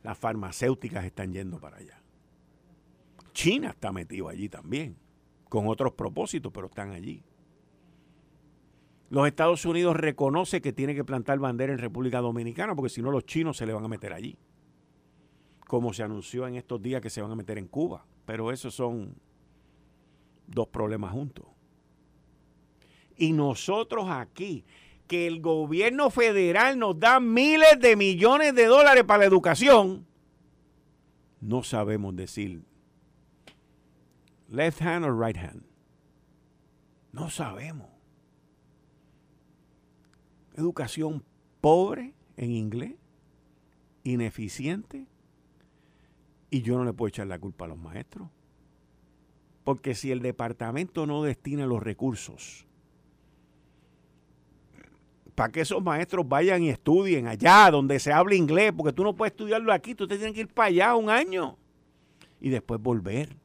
Las 0.05 0.17
farmacéuticas 0.17 1.05
están 1.05 1.33
yendo 1.33 1.59
para 1.59 1.79
allá. 1.79 2.01
China 3.33 3.71
está 3.71 3.93
metido 3.93 4.29
allí 4.29 4.49
también, 4.49 4.97
con 5.49 5.67
otros 5.67 5.95
propósitos, 5.95 6.53
pero 6.53 6.69
están 6.69 6.93
allí. 6.93 7.25
Los 9.13 9.27
Estados 9.27 9.67
Unidos 9.67 9.95
reconoce 9.95 10.63
que 10.63 10.73
tiene 10.73 10.95
que 10.95 11.05
plantar 11.05 11.39
bandera 11.39 11.71
en 11.71 11.79
República 11.79 12.23
Dominicana 12.23 12.75
porque 12.75 12.89
si 12.89 13.03
no 13.03 13.11
los 13.11 13.27
chinos 13.27 13.59
se 13.59 13.67
le 13.67 13.75
van 13.75 13.85
a 13.85 13.89
meter 13.89 14.15
allí. 14.15 14.39
Como 15.67 15.93
se 15.93 16.03
anunció 16.03 16.49
en 16.49 16.55
estos 16.55 16.81
días 16.81 17.03
que 17.03 17.11
se 17.11 17.21
van 17.21 17.31
a 17.31 17.35
meter 17.37 17.59
en 17.59 17.69
Cuba. 17.69 18.07
Pero 18.25 18.51
esos 18.51 18.75
son 18.75 19.15
dos 20.47 20.69
problemas 20.69 21.13
juntos. 21.13 21.45
Y 23.19 23.35
nosotros 23.35 24.07
aquí, 24.09 24.65
que 25.07 25.27
el 25.27 25.43
gobierno 25.43 26.09
federal 26.09 26.79
nos 26.79 26.99
da 26.99 27.21
miles 27.21 27.79
de 27.81 27.97
millones 27.97 28.55
de 28.55 28.65
dólares 28.65 29.05
para 29.05 29.19
la 29.19 29.27
educación, 29.27 30.07
no 31.39 31.63
sabemos 31.63 32.17
decir 32.17 32.63
Left 34.49 34.81
hand 34.81 35.05
or 35.05 35.15
right 35.15 35.37
hand. 35.37 35.65
No 37.13 37.29
sabemos. 37.29 37.92
Educación 40.57 41.25
pobre 41.61 42.15
en 42.37 42.51
inglés, 42.51 42.95
ineficiente, 44.05 45.07
y 46.51 46.63
yo 46.63 46.77
no 46.77 46.85
le 46.85 46.93
puedo 46.93 47.09
echar 47.09 47.27
la 47.27 47.39
culpa 47.39 47.65
a 47.65 47.69
los 47.69 47.79
maestros. 47.79 48.29
Porque 49.65 49.95
si 49.95 50.11
el 50.11 50.21
departamento 50.21 51.07
no 51.07 51.23
destina 51.23 51.67
los 51.67 51.83
recursos 51.83 52.67
para 55.35 55.51
que 55.51 55.63
esos 55.63 55.83
maestros 55.83 56.29
vayan 56.29 56.63
y 56.63 56.69
estudien 56.69 57.27
allá 57.27 57.71
donde 57.71 57.99
se 57.99 58.13
hable 58.13 58.37
inglés, 58.37 58.73
porque 58.77 58.93
tú 58.93 59.03
no 59.03 59.15
puedes 59.15 59.33
estudiarlo 59.33 59.73
aquí, 59.73 59.95
tú 59.95 60.07
te 60.07 60.17
tienes 60.17 60.35
que 60.35 60.41
ir 60.43 60.49
para 60.49 60.69
allá 60.69 60.95
un 60.95 61.09
año 61.09 61.57
y 62.41 62.51
después 62.51 62.81
volver. 62.81 63.37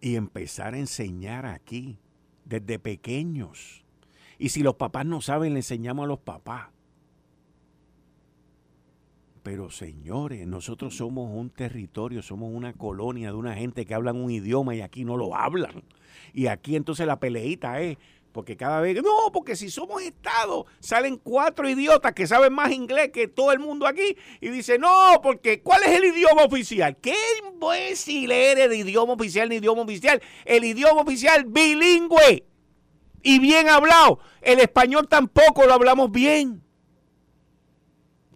Y 0.00 0.16
empezar 0.16 0.74
a 0.74 0.78
enseñar 0.78 1.46
aquí, 1.46 1.98
desde 2.44 2.78
pequeños. 2.78 3.83
Y 4.38 4.50
si 4.50 4.62
los 4.62 4.74
papás 4.74 5.06
no 5.06 5.20
saben, 5.20 5.54
le 5.54 5.60
enseñamos 5.60 6.04
a 6.04 6.08
los 6.08 6.18
papás. 6.18 6.68
Pero 9.44 9.70
señores, 9.70 10.46
nosotros 10.46 10.96
somos 10.96 11.30
un 11.30 11.50
territorio, 11.50 12.22
somos 12.22 12.50
una 12.50 12.72
colonia 12.72 13.28
de 13.28 13.36
una 13.36 13.54
gente 13.54 13.84
que 13.84 13.94
hablan 13.94 14.16
un 14.16 14.30
idioma 14.30 14.74
y 14.74 14.80
aquí 14.80 15.04
no 15.04 15.18
lo 15.18 15.36
hablan. 15.36 15.84
Y 16.32 16.46
aquí 16.46 16.76
entonces 16.76 17.06
la 17.06 17.20
peleita 17.20 17.78
es, 17.82 17.98
porque 18.32 18.56
cada 18.56 18.80
vez, 18.80 18.96
no, 19.02 19.30
porque 19.32 19.54
si 19.54 19.70
somos 19.70 20.02
Estado, 20.02 20.64
salen 20.80 21.18
cuatro 21.18 21.68
idiotas 21.68 22.14
que 22.14 22.26
saben 22.26 22.54
más 22.54 22.72
inglés 22.72 23.10
que 23.12 23.28
todo 23.28 23.52
el 23.52 23.58
mundo 23.58 23.86
aquí 23.86 24.16
y 24.40 24.48
dicen, 24.48 24.80
no, 24.80 25.20
porque 25.22 25.60
¿cuál 25.60 25.82
es 25.82 25.90
el 25.90 26.04
idioma 26.04 26.44
oficial? 26.44 26.96
¿Qué 26.96 27.14
imbécil 27.46 28.32
eres 28.32 28.70
de 28.70 28.78
idioma 28.78 29.12
oficial 29.12 29.50
ni 29.50 29.56
idioma 29.56 29.82
oficial? 29.82 30.22
El 30.46 30.64
idioma 30.64 31.02
oficial 31.02 31.44
bilingüe 31.44 32.44
y 33.24 33.40
bien 33.40 33.68
hablado. 33.68 34.20
El 34.40 34.60
español 34.60 35.08
tampoco 35.08 35.66
lo 35.66 35.72
hablamos 35.72 36.12
bien. 36.12 36.62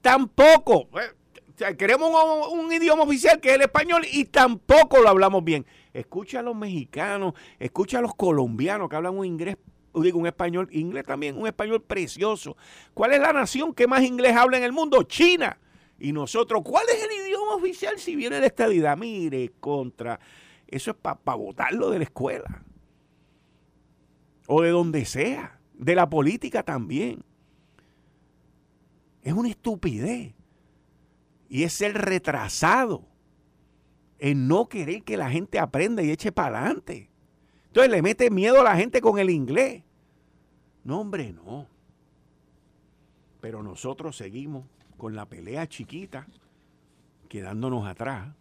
Tampoco. 0.01 0.89
Eh, 0.99 1.77
queremos 1.77 2.11
un, 2.51 2.73
idioma 2.73 3.03
oficial 3.03 3.41
que 3.41 3.51
es 3.51 3.55
el 3.57 3.63
español 3.63 4.05
y 4.11 4.25
tampoco 4.25 4.99
lo 5.01 5.09
hablamos 5.09 5.45
bien. 5.45 5.67
Escucha 5.93 6.41
a 6.41 6.43
los 6.43 6.57
mexicanos, 6.57 7.35
escucha 7.59 7.99
a 7.99 8.03
los 8.03 8.15
colombianos 8.15 8.89
que 8.89 8.97
hablan 8.97 9.17
un 9.17 9.27
inglés, 9.27 9.57
digo 9.95 10.19
un 10.19 10.27
español, 10.27 10.69
inglés 10.73 11.05
también, 11.05 11.37
un 11.37 11.47
español 11.47 11.83
precioso. 11.83 12.57
¿Cuál 12.95 13.13
es 13.13 13.21
la 13.21 13.33
nación 13.33 13.75
que 13.75 13.87
más 13.87 14.03
inglés 14.03 14.35
habla 14.37 14.57
en 14.57 14.65
el 14.65 14.73
mundo? 14.73 15.03
China. 15.03 15.59
Y 16.01 16.13
nosotros, 16.13 16.63
¿cuál 16.65 16.87
es 16.89 17.03
el 17.03 17.27
idioma 17.27 17.57
oficial 17.57 17.99
si 17.99 18.17
viene 18.17 18.41
de 18.41 18.47
estadidad? 18.47 18.97
Mire, 18.97 19.51
contra. 19.61 20.19
Eso 20.67 20.93
es 20.93 20.97
para 20.97 21.37
votarlo 21.37 21.91
de 21.91 21.99
la 21.99 22.05
escuela. 22.05 22.63
O 24.51 24.63
de 24.63 24.71
donde 24.71 25.05
sea. 25.05 25.61
De 25.75 25.95
la 25.95 26.09
política 26.09 26.63
también. 26.65 27.23
Es 29.23 29.35
una 29.35 29.51
estupidez. 29.51 30.35
Y 31.51 31.63
es 31.63 31.75
ser 31.75 31.93
retrasado 31.93 33.05
en 34.19 34.49
no 34.49 34.69
querer 34.69 35.03
que 35.05 35.17
la 35.17 35.31
gente 35.31 35.59
aprenda 35.59 36.03
y 36.03 36.11
eche 36.11 36.33
para 36.33 36.61
adelante. 36.61 37.11
Entonces 37.67 37.93
le 37.93 38.03
mete 38.03 38.31
miedo 38.31 38.61
a 38.61 38.65
la 38.65 38.77
gente 38.77 39.01
con 39.01 39.19
el 39.19 39.31
inglés. 39.31 39.85
No, 40.83 41.01
hombre, 41.01 41.33
no. 41.33 41.67
Pero 43.41 43.63
nosotros 43.63 44.17
seguimos 44.17 44.65
con 44.97 45.15
la 45.15 45.27
pelea 45.27 45.69
chiquita, 45.69 46.27
quedándonos 47.29 47.87
atrás. 47.87 48.35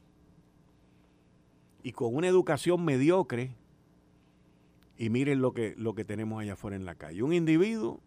Y 1.84 1.92
con 1.92 2.16
una 2.16 2.28
educación 2.28 2.84
mediocre. 2.84 3.52
Y 4.98 5.10
miren 5.10 5.42
lo 5.42 5.54
que, 5.54 5.76
lo 5.78 5.94
que 5.94 6.04
tenemos 6.04 6.42
allá 6.42 6.54
afuera 6.54 6.76
en 6.76 6.86
la 6.86 6.96
calle. 6.96 7.22
Un 7.22 7.34
individuo 7.34 8.02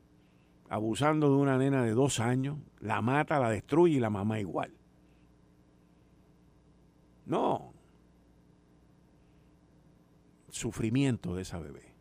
abusando 0.68 1.29
de 1.29 1.37
una 1.37 1.57
nena 1.57 1.85
de 1.85 1.92
dos 1.92 2.18
años, 2.18 2.59
la 2.81 3.00
mata, 3.00 3.38
la 3.38 3.50
destruye 3.50 3.96
y 3.96 4.00
la 4.00 4.11
mamá 4.11 4.40
igual. 4.40 4.72
No. 7.26 7.72
Sufrimiento 10.48 11.37
de 11.37 11.42
esa 11.42 11.61
bebé. 11.61 11.94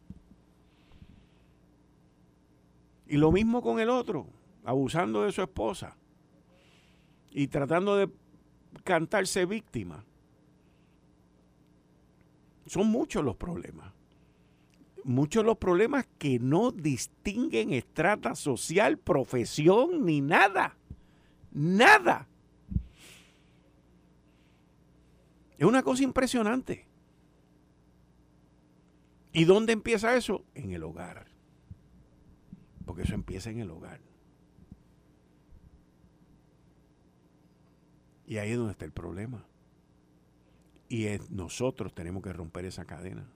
Y 3.06 3.18
lo 3.18 3.32
mismo 3.32 3.62
con 3.62 3.80
el 3.80 3.90
otro, 3.90 4.28
abusando 4.64 5.24
de 5.24 5.32
su 5.32 5.42
esposa 5.42 5.98
y 7.32 7.48
tratando 7.48 7.96
de 7.96 8.10
cantarse 8.84 9.46
víctima. 9.46 10.04
Son 12.66 12.88
muchos 12.88 13.24
los 13.24 13.36
problemas 13.36 13.99
muchos 15.04 15.44
de 15.44 15.48
los 15.48 15.58
problemas 15.58 16.08
que 16.18 16.40
no 16.40 16.72
distinguen 16.72 17.74
estrata 17.74 18.36
social, 18.36 18.98
profesión, 18.98 20.06
ni 20.06 20.22
nada. 20.22 20.76
Nada. 21.52 22.28
Es 25.58 25.66
una 25.66 25.84
cosa 25.84 26.04
impresionante. 26.04 26.86
¿Y 29.34 29.46
dónde 29.46 29.74
empieza 29.74 30.16
eso? 30.16 30.44
En 30.56 30.72
el 30.72 30.84
hogar. 30.84 31.28
Porque 32.86 33.04
eso 33.04 33.14
empieza 33.14 33.50
en 33.50 33.60
el 33.60 33.70
hogar. 33.70 34.00
Y 38.26 38.38
ahí 38.38 38.52
es 38.52 38.58
donde 38.58 38.72
está 38.72 38.86
el 38.86 38.92
problema. 38.92 39.44
Y 40.88 41.08
nosotros 41.30 41.94
tenemos 41.94 42.24
que 42.24 42.32
romper 42.32 42.66
esa 42.66 42.86
cadena. 42.86 43.28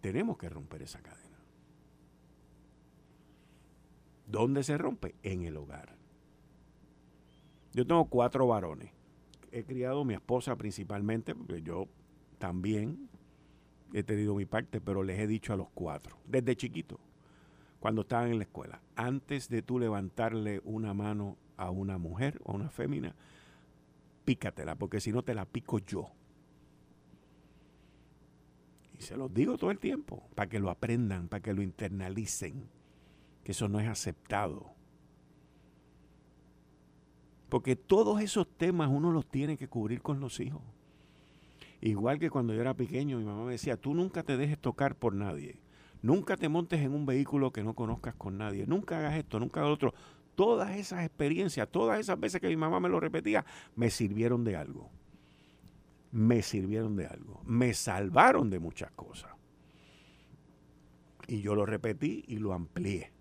Tenemos 0.00 0.38
que 0.38 0.48
romper 0.48 0.82
esa 0.82 1.00
cadena. 1.00 1.38
¿Dónde 4.26 4.62
se 4.62 4.76
rompe? 4.76 5.14
En 5.22 5.42
el 5.42 5.56
hogar. 5.56 5.96
Yo 7.72 7.86
tengo 7.86 8.06
cuatro 8.06 8.46
varones. 8.46 8.92
He 9.50 9.64
criado 9.64 10.02
a 10.02 10.04
mi 10.04 10.14
esposa 10.14 10.56
principalmente, 10.56 11.34
porque 11.34 11.62
yo 11.62 11.88
también 12.38 13.08
he 13.92 14.02
tenido 14.02 14.34
mi 14.34 14.44
parte, 14.44 14.80
pero 14.80 15.02
les 15.02 15.18
he 15.18 15.26
dicho 15.26 15.52
a 15.52 15.56
los 15.56 15.68
cuatro, 15.70 16.18
desde 16.26 16.56
chiquito, 16.56 17.00
cuando 17.80 18.02
estaban 18.02 18.30
en 18.30 18.38
la 18.38 18.44
escuela, 18.44 18.82
antes 18.96 19.48
de 19.48 19.62
tú 19.62 19.78
levantarle 19.78 20.60
una 20.64 20.92
mano 20.94 21.36
a 21.56 21.70
una 21.70 21.98
mujer 21.98 22.40
o 22.44 22.52
a 22.52 22.54
una 22.56 22.70
fémina, 22.70 23.14
pícatela, 24.24 24.74
porque 24.74 25.00
si 25.00 25.12
no 25.12 25.22
te 25.22 25.34
la 25.34 25.46
pico 25.46 25.78
yo. 25.78 26.10
Y 28.98 29.02
se 29.02 29.16
los 29.16 29.32
digo 29.32 29.56
todo 29.56 29.70
el 29.70 29.78
tiempo, 29.78 30.28
para 30.34 30.48
que 30.48 30.58
lo 30.58 30.70
aprendan, 30.70 31.28
para 31.28 31.40
que 31.40 31.54
lo 31.54 31.62
internalicen, 31.62 32.68
que 33.44 33.52
eso 33.52 33.68
no 33.68 33.78
es 33.78 33.88
aceptado. 33.88 34.72
Porque 37.48 37.76
todos 37.76 38.20
esos 38.20 38.48
temas 38.56 38.90
uno 38.90 39.12
los 39.12 39.26
tiene 39.26 39.56
que 39.56 39.68
cubrir 39.68 40.02
con 40.02 40.20
los 40.20 40.40
hijos. 40.40 40.62
Igual 41.80 42.18
que 42.18 42.28
cuando 42.28 42.52
yo 42.54 42.60
era 42.60 42.74
pequeño, 42.74 43.18
mi 43.18 43.24
mamá 43.24 43.44
me 43.44 43.52
decía, 43.52 43.76
tú 43.76 43.94
nunca 43.94 44.24
te 44.24 44.36
dejes 44.36 44.58
tocar 44.58 44.96
por 44.96 45.14
nadie. 45.14 45.60
Nunca 46.02 46.36
te 46.36 46.48
montes 46.48 46.80
en 46.80 46.92
un 46.92 47.06
vehículo 47.06 47.52
que 47.52 47.62
no 47.62 47.74
conozcas 47.74 48.14
con 48.16 48.36
nadie. 48.36 48.66
Nunca 48.66 48.98
hagas 48.98 49.16
esto, 49.16 49.38
nunca 49.38 49.60
hagas 49.60 49.72
otro. 49.72 49.94
Todas 50.34 50.76
esas 50.76 51.04
experiencias, 51.04 51.68
todas 51.70 52.00
esas 52.00 52.18
veces 52.18 52.40
que 52.40 52.48
mi 52.48 52.56
mamá 52.56 52.80
me 52.80 52.88
lo 52.88 52.98
repetía, 52.98 53.44
me 53.76 53.90
sirvieron 53.90 54.44
de 54.44 54.56
algo 54.56 54.90
me 56.10 56.42
sirvieron 56.42 56.96
de 56.96 57.06
algo, 57.06 57.42
me 57.44 57.74
salvaron 57.74 58.50
de 58.50 58.58
muchas 58.58 58.90
cosas. 58.92 59.30
Y 61.26 61.42
yo 61.42 61.54
lo 61.54 61.66
repetí 61.66 62.24
y 62.26 62.38
lo 62.38 62.54
amplié. 62.54 63.12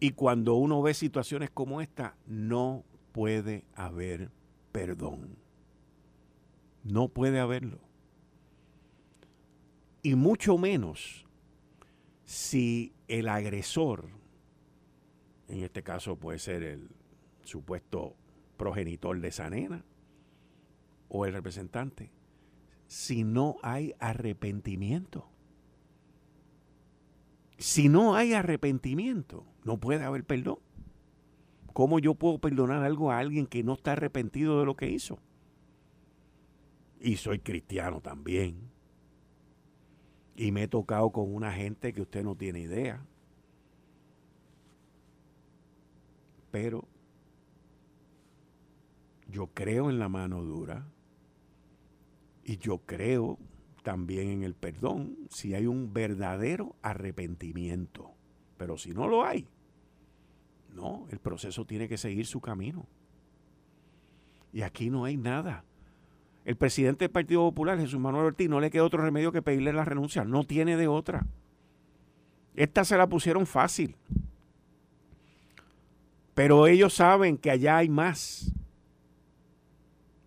Y 0.00 0.10
cuando 0.10 0.54
uno 0.54 0.82
ve 0.82 0.94
situaciones 0.94 1.50
como 1.50 1.80
esta, 1.80 2.16
no 2.26 2.84
puede 3.12 3.64
haber 3.74 4.32
perdón. 4.72 5.36
No 6.82 7.06
puede 7.08 7.38
haberlo. 7.38 7.78
Y 10.02 10.16
mucho 10.16 10.58
menos 10.58 11.24
si 12.24 12.92
el 13.06 13.28
agresor, 13.28 14.08
en 15.46 15.62
este 15.62 15.84
caso 15.84 16.16
puede 16.16 16.40
ser 16.40 16.64
el 16.64 16.88
supuesto 17.44 18.16
progenitor 18.62 19.20
de 19.20 19.26
esa 19.26 19.50
nena 19.50 19.84
o 21.08 21.26
el 21.26 21.32
representante, 21.32 22.12
si 22.86 23.24
no 23.24 23.56
hay 23.60 23.92
arrepentimiento. 23.98 25.28
Si 27.58 27.88
no 27.88 28.14
hay 28.14 28.34
arrepentimiento, 28.34 29.44
no 29.64 29.78
puede 29.78 30.04
haber 30.04 30.24
perdón. 30.24 30.58
¿Cómo 31.72 31.98
yo 31.98 32.14
puedo 32.14 32.38
perdonar 32.38 32.84
algo 32.84 33.10
a 33.10 33.18
alguien 33.18 33.48
que 33.48 33.64
no 33.64 33.72
está 33.72 33.92
arrepentido 33.92 34.60
de 34.60 34.66
lo 34.66 34.76
que 34.76 34.90
hizo? 34.90 35.18
Y 37.00 37.16
soy 37.16 37.40
cristiano 37.40 38.00
también. 38.00 38.70
Y 40.36 40.52
me 40.52 40.62
he 40.64 40.68
tocado 40.68 41.10
con 41.10 41.34
una 41.34 41.50
gente 41.50 41.92
que 41.92 42.02
usted 42.02 42.22
no 42.22 42.36
tiene 42.36 42.60
idea. 42.60 43.04
Pero 46.52 46.86
Yo 49.32 49.48
creo 49.48 49.88
en 49.88 49.98
la 49.98 50.10
mano 50.10 50.42
dura 50.42 50.86
y 52.44 52.58
yo 52.58 52.78
creo 52.84 53.38
también 53.82 54.28
en 54.28 54.42
el 54.42 54.54
perdón 54.54 55.16
si 55.30 55.54
hay 55.54 55.66
un 55.66 55.94
verdadero 55.94 56.76
arrepentimiento. 56.82 58.12
Pero 58.58 58.76
si 58.76 58.92
no 58.92 59.08
lo 59.08 59.24
hay, 59.24 59.48
no, 60.74 61.06
el 61.10 61.18
proceso 61.18 61.64
tiene 61.64 61.88
que 61.88 61.96
seguir 61.96 62.26
su 62.26 62.40
camino. 62.40 62.86
Y 64.52 64.62
aquí 64.62 64.90
no 64.90 65.04
hay 65.06 65.16
nada. 65.16 65.64
El 66.44 66.56
presidente 66.56 67.06
del 67.06 67.12
Partido 67.12 67.40
Popular, 67.40 67.78
Jesús 67.78 67.98
Manuel 67.98 68.26
Ortiz, 68.26 68.50
no 68.50 68.60
le 68.60 68.70
queda 68.70 68.84
otro 68.84 69.02
remedio 69.02 69.32
que 69.32 69.42
pedirle 69.42 69.72
la 69.72 69.84
renuncia. 69.84 70.24
No 70.24 70.44
tiene 70.44 70.76
de 70.76 70.88
otra. 70.88 71.26
Esta 72.54 72.84
se 72.84 72.98
la 72.98 73.08
pusieron 73.08 73.46
fácil. 73.46 73.96
Pero 76.34 76.66
ellos 76.66 76.94
saben 76.94 77.38
que 77.38 77.50
allá 77.50 77.78
hay 77.78 77.88
más. 77.88 78.52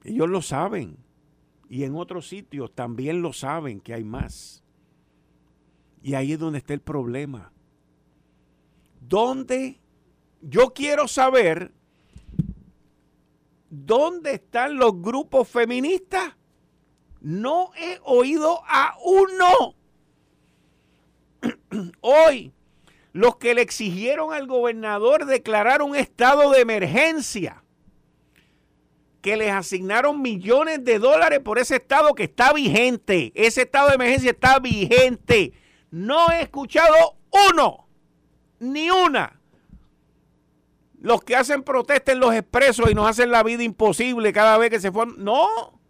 Ellos 0.06 0.30
lo 0.30 0.42
saben. 0.44 0.98
Y 1.68 1.84
en 1.84 1.96
otros 1.96 2.28
sitios 2.28 2.74
también 2.74 3.24
lo 3.24 3.34
saben 3.34 3.82
que 3.82 3.94
hay 3.94 4.04
más. 4.04 4.64
Y 6.04 6.14
ahí 6.14 6.34
es 6.34 6.40
donde 6.40 6.60
está 6.60 6.76
el 6.76 6.82
problema. 6.82 7.52
¿Dónde? 9.02 9.80
Yo 10.42 10.74
quiero 10.76 11.08
saber 11.08 11.74
dónde 13.72 14.36
están 14.36 14.76
los 14.78 15.02
grupos 15.02 15.48
feministas. 15.48 16.36
No 17.20 17.72
he 17.76 18.00
oído 18.04 18.62
a 18.68 18.96
uno. 19.04 19.76
Hoy, 22.02 22.54
los 23.12 23.38
que 23.38 23.56
le 23.56 23.62
exigieron 23.62 24.32
al 24.34 24.46
gobernador 24.46 25.26
declarar 25.26 25.82
un 25.82 25.96
estado 25.96 26.52
de 26.52 26.62
emergencia 26.62 27.65
que 29.26 29.38
les 29.38 29.52
asignaron 29.52 30.22
millones 30.22 30.86
de 30.86 31.00
dólares 31.00 31.40
por 31.40 31.58
ese 31.58 31.78
estado 31.78 32.14
que 32.14 32.26
está 32.26 32.54
vigente. 32.54 33.32
Ese 33.34 33.64
estado 33.64 33.88
de 33.88 33.96
emergencia 33.96 34.30
está 34.30 34.60
vigente. 34.60 35.52
No 35.90 36.32
he 36.32 36.44
escuchado 36.44 36.94
uno, 37.50 37.88
ni 38.60 38.92
una. 38.92 39.42
Los 41.02 41.24
que 41.24 41.36
hacen 41.36 41.64
protesta 41.64 42.12
en 42.12 42.20
los 42.20 42.36
expresos 42.36 42.92
y 42.92 42.94
nos 42.94 43.10
hacen 43.10 43.32
la 43.32 43.42
vida 43.42 43.64
imposible 43.64 44.32
cada 44.32 44.60
vez 44.60 44.70
que 44.70 44.80
se 44.80 44.92
forman. 44.92 45.16
No. 45.18 45.82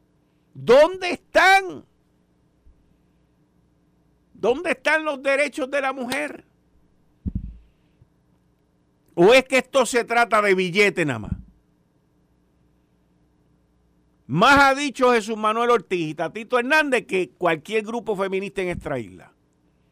¿Dónde 0.53 1.09
están? 1.09 1.83
¿Dónde 4.33 4.71
están 4.71 5.03
los 5.03 5.21
derechos 5.21 5.69
de 5.69 5.81
la 5.81 5.91
mujer? 5.91 6.45
¿O 9.13 9.33
es 9.33 9.43
que 9.43 9.57
esto 9.57 9.85
se 9.85 10.05
trata 10.05 10.41
de 10.41 10.55
billete 10.55 11.03
nada 11.03 11.19
más? 11.19 11.44
Más 14.27 14.59
ha 14.59 14.75
dicho 14.75 15.13
Jesús 15.13 15.37
Manuel 15.37 15.69
Ortiz 15.69 16.09
y 16.09 16.15
Tatito 16.15 16.57
Hernández 16.57 17.05
que 17.05 17.29
cualquier 17.29 17.83
grupo 17.83 18.15
feminista 18.15 18.61
en 18.61 18.69
esta 18.69 18.97
isla. 18.97 19.31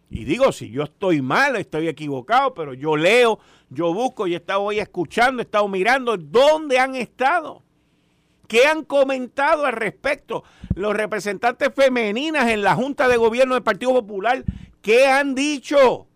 Y 0.10 0.26
digo, 0.26 0.52
si 0.52 0.70
yo 0.70 0.84
estoy 0.84 1.22
mal, 1.22 1.56
estoy 1.56 1.88
equivocado, 1.88 2.54
pero 2.54 2.74
yo 2.74 2.96
leo, 2.96 3.40
yo 3.70 3.94
busco 3.94 4.28
y 4.28 4.34
he 4.34 4.38
estado 4.38 4.62
hoy 4.62 4.80
escuchando, 4.80 5.42
he 5.42 5.46
estado 5.46 5.68
mirando 5.68 6.18
dónde 6.18 6.80
han 6.80 6.96
estado. 6.96 7.64
¿Qué 8.48 8.66
han 8.66 8.84
comentado 8.84 9.66
al 9.66 9.74
respecto? 9.74 10.44
Los 10.76 10.94
representantes 10.94 11.70
femeninas 11.74 12.50
en 12.50 12.62
la 12.62 12.76
Junta 12.76 13.08
de 13.08 13.18
Gobierno 13.18 13.56
del 13.56 13.64
Partido 13.64 13.94
Popular, 13.94 14.44
¿qué 14.82 15.08
han 15.08 15.34
dicho? 15.34 16.08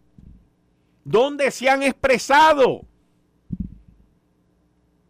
¿Dónde 1.04 1.52
se 1.52 1.70
han 1.70 1.84
expresado? 1.84 2.82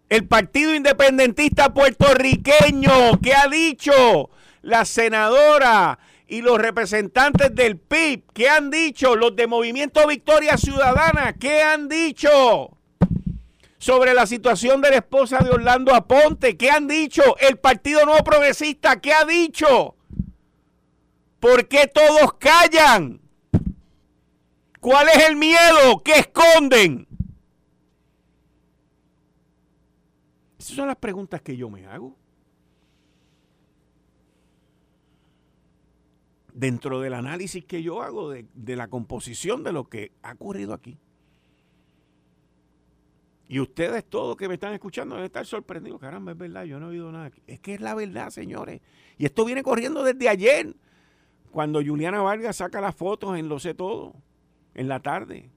El 0.09 0.25
Partido 0.25 0.73
Independentista 0.73 1.73
Puertorriqueño, 1.73 3.19
¿qué 3.21 3.33
ha 3.33 3.49
dicho? 3.49 4.29
La 4.61 4.85
senadora 4.85 5.99
y 6.27 6.41
los 6.41 6.57
representantes 6.59 7.53
del 7.53 7.77
PIB, 7.77 8.23
¿qué 8.33 8.47
han 8.47 8.69
dicho? 8.69 9.17
Los 9.17 9.35
de 9.35 9.47
Movimiento 9.47 10.07
Victoria 10.07 10.57
Ciudadana, 10.57 11.33
¿qué 11.33 11.61
han 11.61 11.89
dicho? 11.89 12.77
Sobre 13.79 14.13
la 14.13 14.25
situación 14.25 14.81
de 14.81 14.91
la 14.91 14.97
esposa 14.97 15.39
de 15.39 15.49
Orlando 15.49 15.93
Aponte, 15.93 16.55
¿qué 16.55 16.71
han 16.71 16.87
dicho? 16.87 17.35
El 17.39 17.57
Partido 17.57 18.05
Nuevo 18.05 18.23
Progresista, 18.23 19.01
¿qué 19.01 19.11
ha 19.11 19.25
dicho? 19.25 19.95
¿Por 21.41 21.67
qué 21.67 21.87
todos 21.87 22.33
callan? 22.39 23.19
¿Cuál 24.79 25.09
es 25.09 25.27
el 25.27 25.35
miedo 25.35 26.01
que 26.01 26.13
esconden? 26.13 27.06
Esas 30.67 30.75
son 30.75 30.87
las 30.87 30.97
preguntas 30.97 31.41
que 31.41 31.55
yo 31.55 31.69
me 31.69 31.85
hago. 31.85 32.13
Dentro 36.53 36.99
del 36.99 37.13
análisis 37.13 37.63
que 37.63 37.81
yo 37.81 38.01
hago 38.01 38.31
de, 38.31 38.75
la 38.75 38.89
composición 38.89 39.63
de 39.63 39.71
lo 39.71 39.87
que 39.87 40.11
ha 40.23 40.33
ocurrido 40.33 40.73
aquí. 40.73 40.97
Y 43.47 43.61
ustedes 43.61 44.03
todos 44.03 44.35
que 44.35 44.49
me 44.49 44.55
están 44.55 44.73
escuchando 44.73 45.15
deben 45.15 45.27
estar 45.27 45.45
sorprendidos. 45.45 46.01
Caramba, 46.01 46.33
es 46.33 46.37
verdad, 46.37 46.65
yo 46.65 46.81
no 46.81 46.87
he 46.87 46.89
oído 46.89 47.13
nada. 47.13 47.31
Es 47.47 47.61
que 47.61 47.75
es 47.75 47.79
la 47.79 47.95
verdad, 47.95 48.29
señores. 48.29 48.81
Y 49.17 49.23
esto 49.23 49.45
viene 49.45 49.63
corriendo 49.63 50.03
desde 50.03 50.27
ayer. 50.27 50.75
Cuando 51.49 51.81
Juliana 51.81 52.21
Vargas 52.21 52.57
saca 52.57 52.81
las 52.81 52.93
fotos 52.93 53.39
en 53.39 53.47
Lo 53.47 53.57
sé 53.57 53.73
todo, 53.73 54.15
en 54.73 54.89
la 54.89 54.99
tarde. 54.99 55.49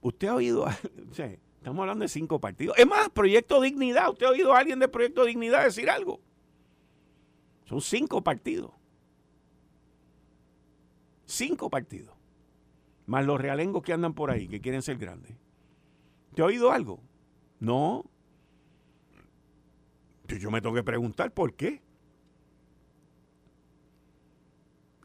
¿Usted 0.00 0.28
ha 0.28 0.34
oído? 0.34 0.66
estamos 1.10 1.80
hablando 1.80 2.02
de 2.02 2.08
cinco 2.08 2.40
partidos. 2.40 2.76
Es 2.78 2.86
más, 2.86 3.08
Proyecto 3.10 3.60
Dignidad. 3.60 4.10
¿Usted 4.10 4.26
ha 4.26 4.30
oído 4.30 4.54
a 4.54 4.58
alguien 4.58 4.78
de 4.78 4.88
Proyecto 4.88 5.24
Dignidad 5.24 5.64
decir 5.64 5.90
algo? 5.90 6.20
Son 7.64 7.80
cinco 7.80 8.22
partidos. 8.22 8.72
Cinco 11.26 11.68
partidos. 11.68 12.14
Más 13.06 13.26
los 13.26 13.40
realengos 13.40 13.82
que 13.82 13.92
andan 13.92 14.14
por 14.14 14.30
ahí, 14.30 14.48
que 14.48 14.60
quieren 14.60 14.82
ser 14.82 14.98
grandes. 14.98 15.34
¿Te 16.34 16.42
ha 16.42 16.46
oído 16.46 16.70
algo? 16.70 17.00
No. 17.60 18.04
Yo 20.28 20.50
me 20.50 20.60
tengo 20.60 20.74
que 20.74 20.82
preguntar 20.82 21.32
por 21.32 21.54
qué. 21.54 21.82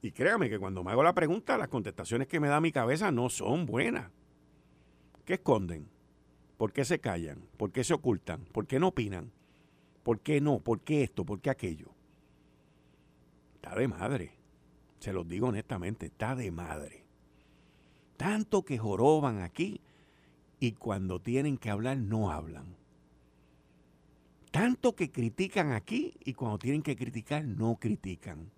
Y 0.01 0.11
créame 0.11 0.49
que 0.49 0.59
cuando 0.59 0.83
me 0.83 0.91
hago 0.91 1.01
la 1.01 1.13
pregunta, 1.13 1.57
las 1.57 1.69
contestaciones 1.69 2.27
que 2.27 2.41
me 2.41 2.49
da 2.49 2.59
mi 2.59 2.73
cabeza 2.73 3.09
no 3.11 3.29
son 3.29 3.65
buenas. 3.65 4.11
¿Qué 5.25 5.35
esconden? 5.35 5.87
¿Por 6.57 6.73
qué 6.73 6.83
se 6.85 6.99
callan? 6.99 7.47
¿Por 7.57 7.71
qué 7.71 7.83
se 7.83 7.93
ocultan? 7.93 8.45
¿Por 8.45 8.67
qué 8.67 8.79
no 8.79 8.89
opinan? 8.89 9.31
¿Por 10.03 10.19
qué 10.19 10.41
no? 10.41 10.59
¿Por 10.59 10.81
qué 10.81 11.03
esto? 11.03 11.25
¿Por 11.25 11.39
qué 11.39 11.49
aquello? 11.49 11.87
Está 13.55 13.75
de 13.75 13.87
madre. 13.87 14.31
Se 14.99 15.13
los 15.13 15.27
digo 15.27 15.47
honestamente, 15.47 16.07
está 16.07 16.35
de 16.35 16.51
madre. 16.51 17.05
Tanto 18.17 18.63
que 18.63 18.77
joroban 18.77 19.41
aquí 19.41 19.81
y 20.59 20.73
cuando 20.73 21.21
tienen 21.21 21.57
que 21.57 21.69
hablar 21.69 21.97
no 21.97 22.31
hablan. 22.31 22.75
Tanto 24.51 24.95
que 24.95 25.11
critican 25.11 25.71
aquí 25.71 26.13
y 26.23 26.33
cuando 26.33 26.59
tienen 26.59 26.83
que 26.83 26.95
criticar 26.95 27.43
no 27.45 27.77
critican 27.77 28.51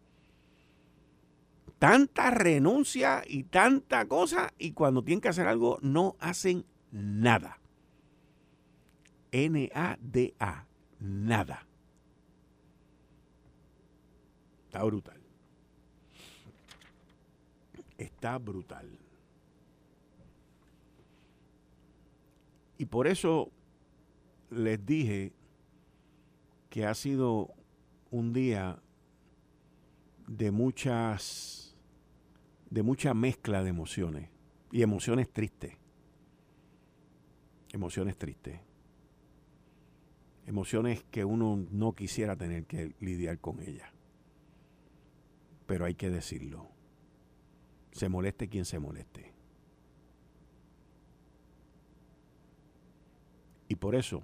tanta 1.80 2.32
renuncia 2.32 3.24
y 3.28 3.44
tanta 3.44 4.08
cosa 4.08 4.54
y 4.58 4.72
cuando 4.72 5.04
tienen 5.04 5.22
que 5.22 5.30
hacer 5.30 5.48
algo 5.48 5.80
no 5.82 6.16
hacen 6.20 6.66
nada. 6.92 7.60
N-A-D-A, 9.32 10.66
nada. 11.00 11.68
Está 14.68 14.84
brutal. 14.84 15.22
Está 17.98 18.38
brutal. 18.38 19.00
Y 22.78 22.86
por 22.86 23.08
eso 23.08 23.52
les 24.50 24.86
dije 24.86 25.34
que 26.70 26.86
ha 26.86 26.94
sido 26.94 27.54
un 28.12 28.34
día 28.34 28.82
de 30.28 30.52
muchas 30.52 31.65
de 32.70 32.84
mucha 32.84 33.14
mezcla 33.14 33.64
de 33.64 33.70
emociones 33.70 34.30
y 34.72 34.82
emociones 34.82 35.32
tristes. 35.32 35.74
Emociones 37.72 38.18
tristes. 38.18 38.60
Emociones 40.46 41.04
que 41.12 41.26
uno 41.26 41.66
no 41.72 41.94
quisiera 41.94 42.36
tener 42.36 42.66
que 42.66 42.96
lidiar 43.00 43.40
con 43.40 43.62
ellas. 43.62 43.90
Pero 45.66 45.86
hay 45.86 45.96
que 45.96 46.10
decirlo. 46.10 46.70
Se 47.92 48.10
moleste 48.10 48.50
quien 48.50 48.66
se 48.66 48.80
moleste. 48.80 49.34
Y 53.68 53.76
por 53.76 53.96
eso 53.96 54.24